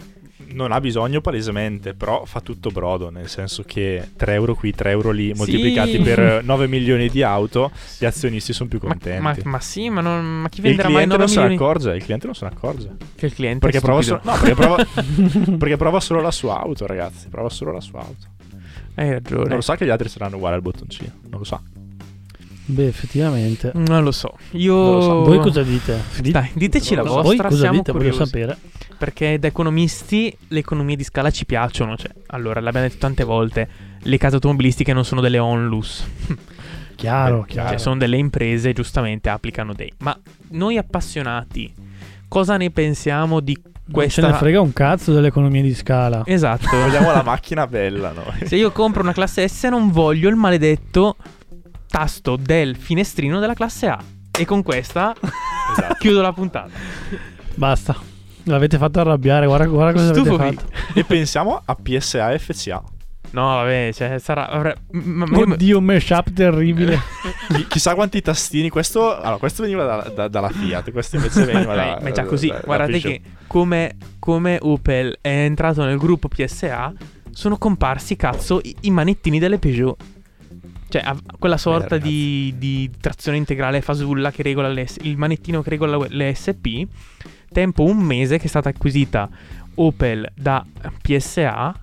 Non 0.49 0.71
ha 0.73 0.81
bisogno 0.81 1.21
palesemente, 1.21 1.93
però 1.93 2.25
fa 2.25 2.41
tutto 2.41 2.71
brodo, 2.71 3.11
nel 3.11 3.29
senso 3.29 3.63
che 3.65 4.11
3 4.17 4.33
euro 4.35 4.55
qui, 4.55 4.73
3 4.73 4.91
euro 4.91 5.11
lì, 5.11 5.33
moltiplicati 5.35 5.99
per 5.99 6.41
9 6.45 6.67
milioni 6.69 7.09
di 7.11 7.23
auto, 7.23 7.71
gli 7.99 8.05
azionisti 8.07 8.53
sono 8.55 8.69
più 8.69 8.79
Ma, 8.83 8.89
contenti. 8.91 9.21
ma- 9.23 9.37
ma 9.45 9.61
sì, 9.61 9.91
ma, 9.91 10.01
non- 10.01 10.25
ma 10.43 10.49
chi 10.49 10.61
E 10.61 10.63
venderà 10.63 10.89
mai 10.89 11.05
cliente 11.05 11.17
9 11.17 11.19
non 11.19 11.29
se 11.29 11.41
ne 11.41 11.49
milioni? 11.49 11.65
accorge, 11.71 11.97
il 11.97 12.03
cliente 12.05 12.27
non 12.27 12.35
se 12.35 12.45
ne 12.47 12.51
accorge. 12.55 12.91
Che 13.17 13.27
il 13.27 13.35
cliente 13.35 13.59
Perché 13.59 13.81
prova, 13.81 14.01
solo, 14.03 14.21
no, 14.23 14.33
perché, 14.33 14.55
prova, 14.55 14.87
perché 15.59 15.77
prova 15.77 16.01
solo 16.01 16.21
la 16.23 16.31
sua 16.31 16.61
auto, 16.61 16.87
ragazzi. 16.87 17.29
Prova 17.29 17.51
solo 17.51 17.73
la 17.73 17.81
sua 17.81 18.01
auto. 18.01 18.27
Hai 18.97 19.11
ragione. 19.13 19.45
Non 19.47 19.57
lo 19.57 19.61
sa 19.61 19.77
che 19.77 19.85
gli 19.87 19.91
altri 19.91 20.09
saranno 20.09 20.37
uguali 20.37 20.57
al 20.57 20.63
bottoncino. 20.63 21.11
Non 21.29 21.39
lo 21.39 21.45
sa. 21.45 21.61
Beh, 22.69 22.87
effettivamente. 22.89 23.71
Non 23.75 24.03
lo 24.03 24.11
so. 24.11 24.37
Io. 24.53 24.75
Lo 24.75 25.01
so. 25.01 25.25
Voi 25.25 25.39
cosa 25.39 25.63
dite? 25.63 26.03
Dite- 26.17 26.31
Dai, 26.33 26.51
diteci 26.55 26.95
la 26.97 27.05
so. 27.05 27.09
Voi 27.15 27.23
vostra. 27.23 27.49
cosa 27.49 27.61
siamo 27.61 27.77
dite? 27.79 27.93
Voglio 27.93 28.11
curiosi. 28.11 28.31
sapere. 28.31 28.59
Perché 28.99 29.39
da 29.39 29.47
economisti 29.47 30.37
le 30.49 30.59
economie 30.59 30.97
di 30.97 31.05
scala 31.05 31.31
ci 31.31 31.45
piacciono. 31.47 31.97
Cioè, 31.97 32.11
allora, 32.29 32.59
l'abbiamo 32.61 32.87
detto 32.89 32.99
tante 32.99 33.23
volte. 33.23 33.69
Le 34.03 34.17
case 34.19 34.35
automobilistiche 34.37 34.93
non 34.93 35.05
sono 35.05 35.21
delle 35.21 35.39
onlus. 35.39 36.05
Chiaro, 36.97 37.41
Beh, 37.43 37.47
chiaro. 37.49 37.69
Cioè, 37.69 37.79
sono 37.79 37.99
delle 37.99 38.17
imprese, 38.17 38.73
giustamente 38.73 39.29
applicano 39.29 39.75
dei. 39.75 39.93
Ma 39.99 40.19
noi 40.53 40.79
appassionati, 40.79 41.71
cosa 42.27 42.57
ne 42.57 42.71
pensiamo 42.71 43.41
di 43.41 43.57
questa. 43.91 44.21
ce 44.23 44.27
ne 44.27 44.33
frega 44.35 44.61
un 44.61 44.73
cazzo 44.73 45.13
dell'economia 45.13 45.63
di 45.63 45.75
scala. 45.75 46.23
Esatto. 46.25 46.69
Vogliamo 46.77 47.13
la 47.13 47.23
macchina 47.23 47.67
bella 47.67 48.13
noi. 48.13 48.47
Se 48.47 48.57
io 48.57 48.71
compro 48.73 49.03
una 49.03 49.13
classe 49.13 49.47
S 49.49 49.65
non 49.65 49.91
voglio 49.91 50.29
il 50.29 50.37
maledetto 50.37 51.17
tasto 51.89 52.37
del 52.37 52.77
finestrino 52.77 53.39
della 53.39 53.55
classe 53.55 53.87
A. 53.87 53.99
E 54.39 54.45
con 54.45 54.63
questa 54.63 55.15
Esatto. 55.73 55.95
chiudo 55.99 56.21
la 56.21 56.33
puntata. 56.33 56.71
Basta. 57.55 57.97
L'avete 58.45 58.77
fatto 58.79 59.01
arrabbiare, 59.01 59.47
guarda, 59.47 59.67
guarda 59.67 59.93
cosa 59.93 60.11
avete 60.11 60.21
Stufovi. 60.29 60.55
fatto. 60.57 60.69
E 60.95 61.05
pensiamo 61.05 61.61
a 61.65 61.75
PSA 61.75 62.33
e 62.33 62.39
FCA. 62.39 62.83
No, 63.37 63.45
vabbè, 63.57 63.91
cioè 63.93 64.19
sarà... 64.19 64.49
avre- 64.49 64.77
m- 64.93 65.25
ma 65.29 65.37
io- 65.37 65.53
Oddio, 65.53 65.79
un 65.79 65.85
mashup 65.85 66.33
terribile. 66.33 66.99
Chi- 67.49 67.67
chissà 67.69 67.95
quanti 67.95 68.23
tastini. 68.23 68.71
Questo, 68.71 69.15
allora, 69.15 69.37
questo 69.37 69.63
veniva 69.63 69.85
da- 69.85 70.09
da- 70.15 70.29
dalla 70.29 70.49
Fiat, 70.49 70.91
questo 70.91 71.17
invece 71.17 71.45
veniva 71.45 71.75
da. 71.75 71.83
Dai, 71.85 72.03
ma 72.03 72.09
è 72.09 72.13
già 72.13 72.23
da- 72.23 72.29
così. 72.29 72.47
da- 72.49 72.55
da 72.55 72.61
Guardate 72.65 72.99
che 72.99 73.21
come, 73.47 73.97
come 74.19 74.57
Opel 74.61 75.19
è 75.21 75.29
entrato 75.45 75.85
nel 75.85 75.99
gruppo 75.99 76.29
PSA, 76.29 76.95
sono 77.31 77.59
comparsi, 77.59 78.17
cazzo, 78.17 78.59
i, 78.63 78.75
i 78.81 78.91
manettini 78.91 79.39
delle 79.39 79.59
Peugeot. 79.59 80.03
Cioè, 80.89 81.05
quella 81.39 81.59
sorta 81.59 81.97
di, 81.99 82.55
di 82.57 82.91
trazione 83.01 83.37
integrale 83.37 83.83
fasulla 83.83 84.31
che 84.31 84.43
regola 84.43 84.69
le, 84.69 84.87
il 85.03 85.19
manettino 85.19 85.61
che 85.61 85.69
regola 85.69 85.99
le 86.09 86.33
SP. 86.33 86.87
Tempo 87.53 87.83
un 87.83 87.99
mese 87.99 88.39
che 88.39 88.45
è 88.45 88.49
stata 88.49 88.71
acquisita 88.71 89.29
Opel 89.75 90.27
da 90.35 90.65
PSA. 91.03 91.75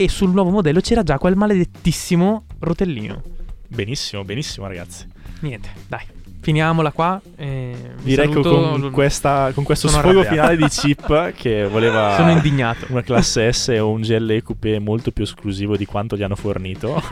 E 0.00 0.08
sul 0.08 0.30
nuovo 0.30 0.48
modello 0.48 0.80
c'era 0.80 1.02
già 1.02 1.18
quel 1.18 1.36
maledettissimo 1.36 2.46
rotellino. 2.60 3.22
Benissimo, 3.68 4.24
benissimo, 4.24 4.66
ragazzi. 4.66 5.06
Niente, 5.40 5.68
dai, 5.88 6.06
finiamola 6.40 6.90
qua. 6.90 7.20
eh, 7.36 7.76
Direi 8.00 8.30
che 8.30 8.40
con, 8.40 8.90
questa, 8.92 9.50
con 9.52 9.62
questo 9.62 9.88
Sono 9.88 10.00
sfogo 10.00 10.20
arrabbiato. 10.20 10.48
finale 10.48 10.56
di 10.56 10.68
Chip 10.70 11.32
che 11.34 11.66
voleva 11.68 12.14
Sono 12.16 12.30
indignato. 12.30 12.86
una 12.88 13.02
classe 13.02 13.52
S 13.52 13.68
o 13.78 13.90
un 13.90 14.00
GLE 14.00 14.42
coupé 14.42 14.78
molto 14.78 15.10
più 15.10 15.22
esclusivo 15.24 15.76
di 15.76 15.84
quanto 15.84 16.16
gli 16.16 16.22
hanno 16.22 16.34
fornito, 16.36 17.02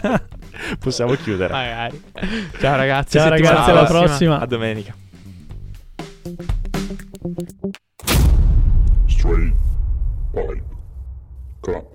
possiamo 0.80 1.12
chiudere. 1.16 1.52
Magari. 1.52 2.02
Ciao 2.58 2.76
ragazzi. 2.76 3.18
Ciao 3.18 3.28
ragazzi, 3.28 3.70
alla 3.70 3.84
prossima. 3.84 4.38
A 4.40 4.46
domenica. 4.46 4.94
straight 9.06 9.52
pipe 10.32 10.62
cup. 11.60 11.94